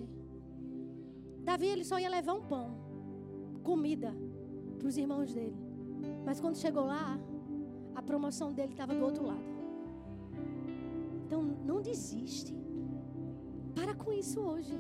Davi 1.43 1.67
ele 1.67 1.85
só 1.85 1.99
ia 1.99 2.11
levar 2.11 2.35
um 2.35 2.43
pão, 2.43 2.77
comida 3.63 4.15
para 4.79 4.87
os 4.87 4.99
irmãos 4.99 5.33
dele. 5.33 5.57
Mas 6.27 6.39
quando 6.39 6.57
chegou 6.57 6.85
lá, 6.85 7.19
a 7.95 8.03
promoção 8.03 8.53
dele 8.53 8.73
estava 8.73 8.95
do 8.95 9.03
outro 9.03 9.27
lado. 9.27 9.58
Então 11.29 11.43
não 11.43 11.83
desiste. 11.83 12.57
Para 13.75 13.95
com 13.95 14.11
isso 14.11 14.41
hoje. 14.41 14.73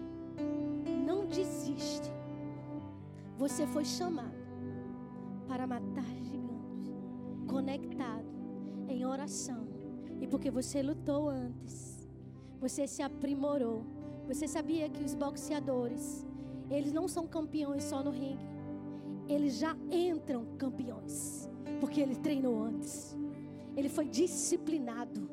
Não 1.06 1.26
desiste. 1.26 2.10
Você 3.36 3.66
foi 3.66 3.84
chamado 3.84 4.38
para 5.46 5.66
matar 5.66 6.06
gigantes, 6.22 6.90
conectado 7.46 8.24
em 8.88 9.04
oração. 9.04 9.68
E 10.22 10.26
porque 10.26 10.50
você 10.50 10.82
lutou 10.82 11.28
antes, 11.28 12.08
você 12.58 12.86
se 12.86 13.02
aprimorou. 13.02 13.84
Você 14.26 14.48
sabia 14.48 14.88
que 14.88 15.04
os 15.04 15.14
boxeadores, 15.14 16.26
eles 16.70 16.94
não 16.94 17.06
são 17.06 17.26
campeões 17.26 17.84
só 17.84 18.02
no 18.02 18.10
ringue. 18.10 18.48
Eles 19.28 19.58
já 19.58 19.76
entram 19.90 20.46
campeões, 20.56 21.46
porque 21.78 22.00
ele 22.00 22.16
treinou 22.16 22.62
antes. 22.62 23.14
Ele 23.76 23.90
foi 23.90 24.08
disciplinado 24.08 25.28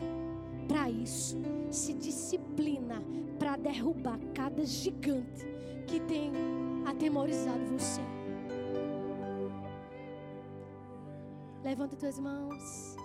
para 0.67 0.89
isso. 0.89 1.37
Se 1.69 1.93
disciplina 1.93 3.01
para 3.39 3.55
derrubar 3.57 4.19
cada 4.33 4.65
gigante 4.65 5.45
que 5.87 5.99
tem 6.01 6.31
atemorizado 6.85 7.63
você. 7.65 8.01
Levanta 11.63 11.95
tuas 11.95 12.19
mãos. 12.19 12.95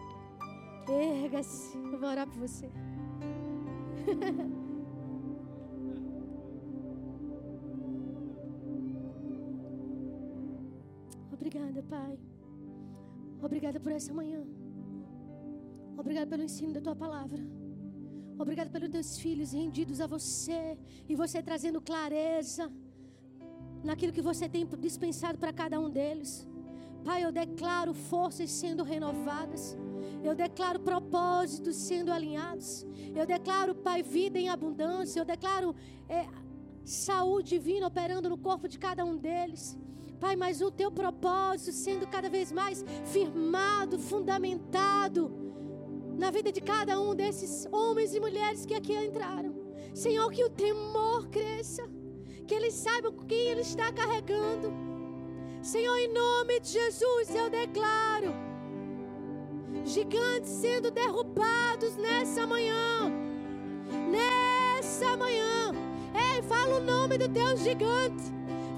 Erga-se. 0.88 1.76
Eu 1.78 1.98
vou 1.98 2.08
orar 2.10 2.26
por 2.26 2.38
você. 2.38 2.70
Obrigada, 11.32 11.82
Pai. 11.82 12.18
Obrigada 13.42 13.80
por 13.80 13.92
essa 13.92 14.12
manhã. 14.12 14.44
Obrigada 16.00 16.26
pelo 16.26 16.42
ensino 16.42 16.72
da 16.72 16.80
tua 16.80 16.96
palavra. 16.96 17.38
Obrigada 18.38 18.70
pelos 18.70 18.88
teus 18.88 19.18
filhos 19.18 19.52
rendidos 19.52 20.00
a 20.00 20.06
você 20.06 20.78
e 21.06 21.14
você 21.14 21.42
trazendo 21.42 21.78
clareza 21.78 22.72
naquilo 23.84 24.10
que 24.10 24.22
você 24.22 24.48
tem 24.48 24.66
dispensado 24.78 25.36
para 25.36 25.52
cada 25.52 25.78
um 25.78 25.90
deles. 25.90 26.48
Pai, 27.04 27.22
eu 27.22 27.30
declaro 27.30 27.92
forças 27.92 28.50
sendo 28.50 28.82
renovadas. 28.82 29.76
Eu 30.24 30.34
declaro 30.34 30.80
propósitos 30.80 31.76
sendo 31.76 32.10
alinhados. 32.10 32.86
Eu 33.14 33.26
declaro, 33.26 33.74
Pai, 33.74 34.02
vida 34.02 34.38
em 34.38 34.48
abundância. 34.48 35.20
Eu 35.20 35.26
declaro 35.26 35.74
é, 36.08 36.26
saúde 36.82 37.50
divina 37.50 37.86
operando 37.86 38.30
no 38.30 38.38
corpo 38.38 38.66
de 38.66 38.78
cada 38.78 39.04
um 39.04 39.18
deles. 39.18 39.78
Pai, 40.18 40.34
mas 40.34 40.62
o 40.62 40.70
teu 40.70 40.90
propósito 40.90 41.72
sendo 41.72 42.06
cada 42.06 42.30
vez 42.30 42.50
mais 42.50 42.82
firmado, 43.04 43.98
fundamentado 43.98 45.39
na 46.20 46.30
vida 46.30 46.52
de 46.52 46.60
cada 46.60 47.00
um 47.00 47.14
desses 47.14 47.66
homens 47.72 48.14
e 48.14 48.20
mulheres 48.20 48.66
que 48.66 48.74
aqui 48.74 48.94
entraram. 48.94 49.54
Senhor, 49.94 50.30
que 50.30 50.44
o 50.44 50.50
temor 50.50 51.26
cresça, 51.28 51.82
que 52.46 52.54
eles 52.54 52.74
saibam 52.74 53.12
quem 53.26 53.48
ele 53.48 53.62
está 53.62 53.90
carregando. 53.90 54.70
Senhor, 55.62 55.96
em 55.96 56.12
nome 56.12 56.60
de 56.60 56.68
Jesus, 56.68 57.34
eu 57.34 57.48
declaro 57.48 58.34
gigantes 59.84 60.50
sendo 60.50 60.90
derrubados 60.90 61.96
nessa 61.96 62.46
manhã. 62.46 63.10
Nessa 64.10 65.16
manhã. 65.16 65.72
Ei, 66.14 66.42
fala 66.42 66.76
o 66.76 66.80
nome 66.80 67.16
do 67.16 67.28
teu 67.30 67.56
gigante. 67.56 68.24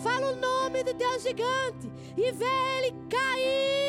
Fala 0.00 0.32
o 0.32 0.36
nome 0.36 0.84
do 0.84 0.94
teu 0.94 1.18
gigante. 1.18 1.90
E 2.16 2.30
vê 2.30 2.54
ele 2.78 2.94
caindo. 3.10 3.81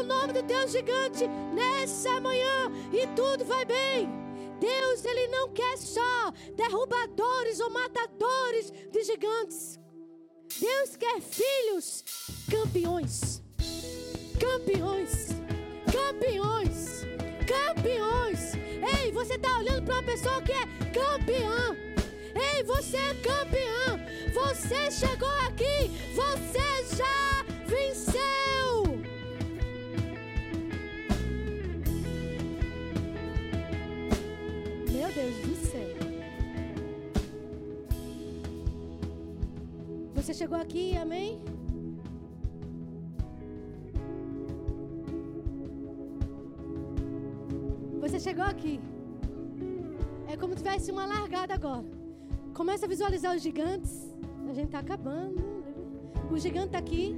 O 0.00 0.02
nome 0.02 0.32
do 0.32 0.42
teu 0.42 0.66
gigante 0.68 1.26
nessa 1.54 2.20
manhã. 2.20 2.70
E 2.92 3.06
tudo 3.14 3.44
vai 3.44 3.64
bem. 3.64 4.08
Deus, 4.60 5.04
Ele 5.04 5.28
não 5.28 5.52
quer 5.52 5.78
só 5.78 6.32
derrubadores 6.56 7.60
ou 7.60 7.70
matadores 7.70 8.72
de 8.90 9.02
gigantes. 9.04 9.78
Deus 10.60 10.96
quer 10.96 11.20
filhos 11.20 12.04
campeões 12.50 13.42
campeões, 14.38 15.28
campeões, 15.92 17.04
campeões. 17.46 18.54
Ei, 19.02 19.10
você 19.12 19.34
está 19.34 19.58
olhando 19.58 19.82
para 19.84 19.94
uma 19.94 20.02
pessoa 20.02 20.40
que 20.42 20.52
é 20.52 20.64
campeã. 20.92 21.76
Ei, 22.34 22.62
você 22.62 22.96
é 22.96 23.14
campeã. 23.14 23.98
Você 24.32 24.90
chegou 24.90 25.28
aqui, 25.46 25.90
você 26.14 26.96
já 26.96 27.44
Você 40.28 40.34
chegou 40.34 40.58
aqui, 40.58 40.94
amém? 40.94 41.40
Você 47.98 48.20
chegou 48.20 48.44
aqui. 48.44 48.78
É 50.30 50.36
como 50.36 50.52
se 50.52 50.62
tivesse 50.62 50.92
uma 50.92 51.06
largada 51.06 51.54
agora. 51.54 51.86
Começa 52.52 52.84
a 52.84 52.88
visualizar 52.90 53.34
os 53.34 53.40
gigantes. 53.40 54.14
A 54.50 54.52
gente 54.52 54.66
está 54.66 54.80
acabando. 54.80 55.42
O 56.30 56.36
gigante 56.36 56.66
está 56.66 56.78
aqui. 56.78 57.16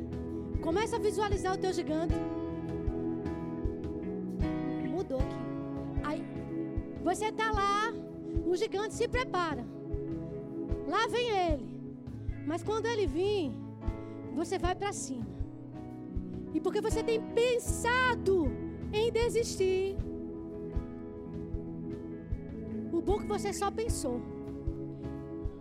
Começa 0.62 0.94
a 0.94 1.00
visualizar 1.00 1.56
o 1.56 1.58
teu 1.58 1.72
gigante. 1.72 2.14
Mudou 4.88 5.18
aqui. 5.18 5.36
Aí, 6.04 6.24
você 7.02 7.24
está 7.24 7.50
lá. 7.50 7.92
O 8.46 8.54
gigante 8.54 8.94
se 8.94 9.08
prepara. 9.08 9.66
Lá 10.86 11.08
vem 11.08 11.28
ele. 11.28 11.69
Mas 12.46 12.62
quando 12.62 12.86
ele 12.86 13.06
vir, 13.06 13.52
você 14.34 14.58
vai 14.58 14.74
para 14.74 14.92
cima. 14.92 15.26
E 16.52 16.60
porque 16.60 16.80
você 16.80 17.02
tem 17.02 17.20
pensado 17.20 18.50
em 18.92 19.12
desistir, 19.12 19.96
o 22.92 23.00
bom 23.00 23.18
que 23.18 23.26
você 23.26 23.52
só 23.52 23.70
pensou. 23.70 24.20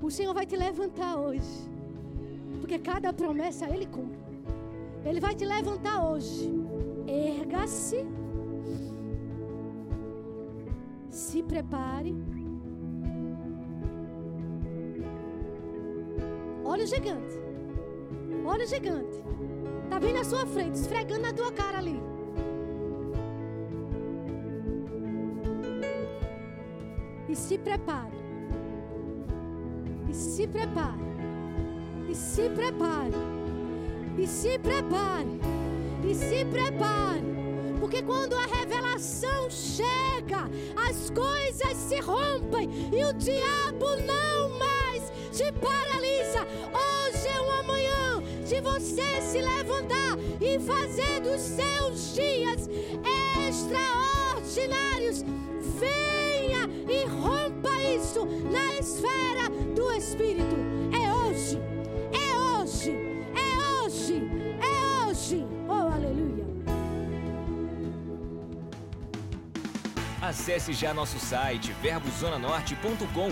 O 0.01 0.09
Senhor 0.09 0.33
vai 0.33 0.45
te 0.45 0.55
levantar 0.55 1.17
hoje. 1.17 1.69
Porque 2.59 2.79
cada 2.79 3.13
promessa 3.13 3.69
Ele 3.69 3.85
cumpre. 3.85 4.19
Ele 5.05 5.19
vai 5.19 5.35
te 5.35 5.45
levantar 5.45 6.09
hoje. 6.09 6.49
Erga-se. 7.07 8.05
Se 11.09 11.43
prepare. 11.43 12.15
Olha 16.79 16.85
o 16.85 16.87
gigante. 16.87 17.39
Olha 18.45 18.63
o 18.63 18.67
gigante. 18.67 19.23
Tá 19.89 19.99
bem 19.99 20.13
na 20.13 20.23
sua 20.23 20.45
frente, 20.45 20.75
esfregando 20.75 21.23
na 21.23 21.33
tua 21.33 21.51
cara 21.51 21.79
ali. 21.79 22.01
E 27.27 27.35
se 27.35 27.57
prepare. 27.57 28.15
E 30.07 30.13
se 30.13 30.47
prepare. 30.47 31.01
E 32.07 32.15
se 32.15 32.49
prepare. 32.49 33.11
E 34.17 34.25
se 34.25 34.57
prepare. 34.59 35.39
E 36.09 36.15
se 36.15 36.45
prepare. 36.45 37.23
Porque 37.81 38.01
quando 38.03 38.35
a 38.35 38.45
revelação 38.45 39.49
chega, 39.49 40.49
as 40.87 41.09
coisas 41.09 41.75
se 41.75 41.99
rompem 41.99 42.69
e 42.93 43.03
o 43.03 43.11
diabo 43.11 43.97
não 44.05 44.57
mais 44.57 44.78
te 45.39 45.49
paralisa. 45.53 46.45
Hoje 46.73 47.27
é 47.29 47.39
o 47.39 47.49
amanhã 47.61 48.21
de 48.45 48.59
você 48.59 49.21
se 49.21 49.39
levantar 49.39 50.17
e 50.41 50.59
fazer 50.59 51.21
dos 51.21 51.39
seus 51.39 52.13
dias 52.13 52.69
extraordinários. 53.47 55.23
Venha 55.79 56.67
e 56.89 57.05
rompa 57.05 57.71
isso 57.83 58.25
na 58.51 58.73
esfera 58.73 59.49
do 59.73 59.93
Espírito. 59.93 60.57
É 60.91 61.13
hoje, 61.13 61.57
é 62.11 62.37
hoje, 62.37 62.91
é 63.33 63.85
hoje, 63.85 64.29
é 64.59 65.07
hoje. 65.07 65.47
Oh, 65.69 65.93
aleluia. 65.93 66.45
Acesse 70.21 70.73
já 70.73 70.93
nosso 70.93 71.17
site 71.17 71.73
verbozonanorte.com, 71.81 73.31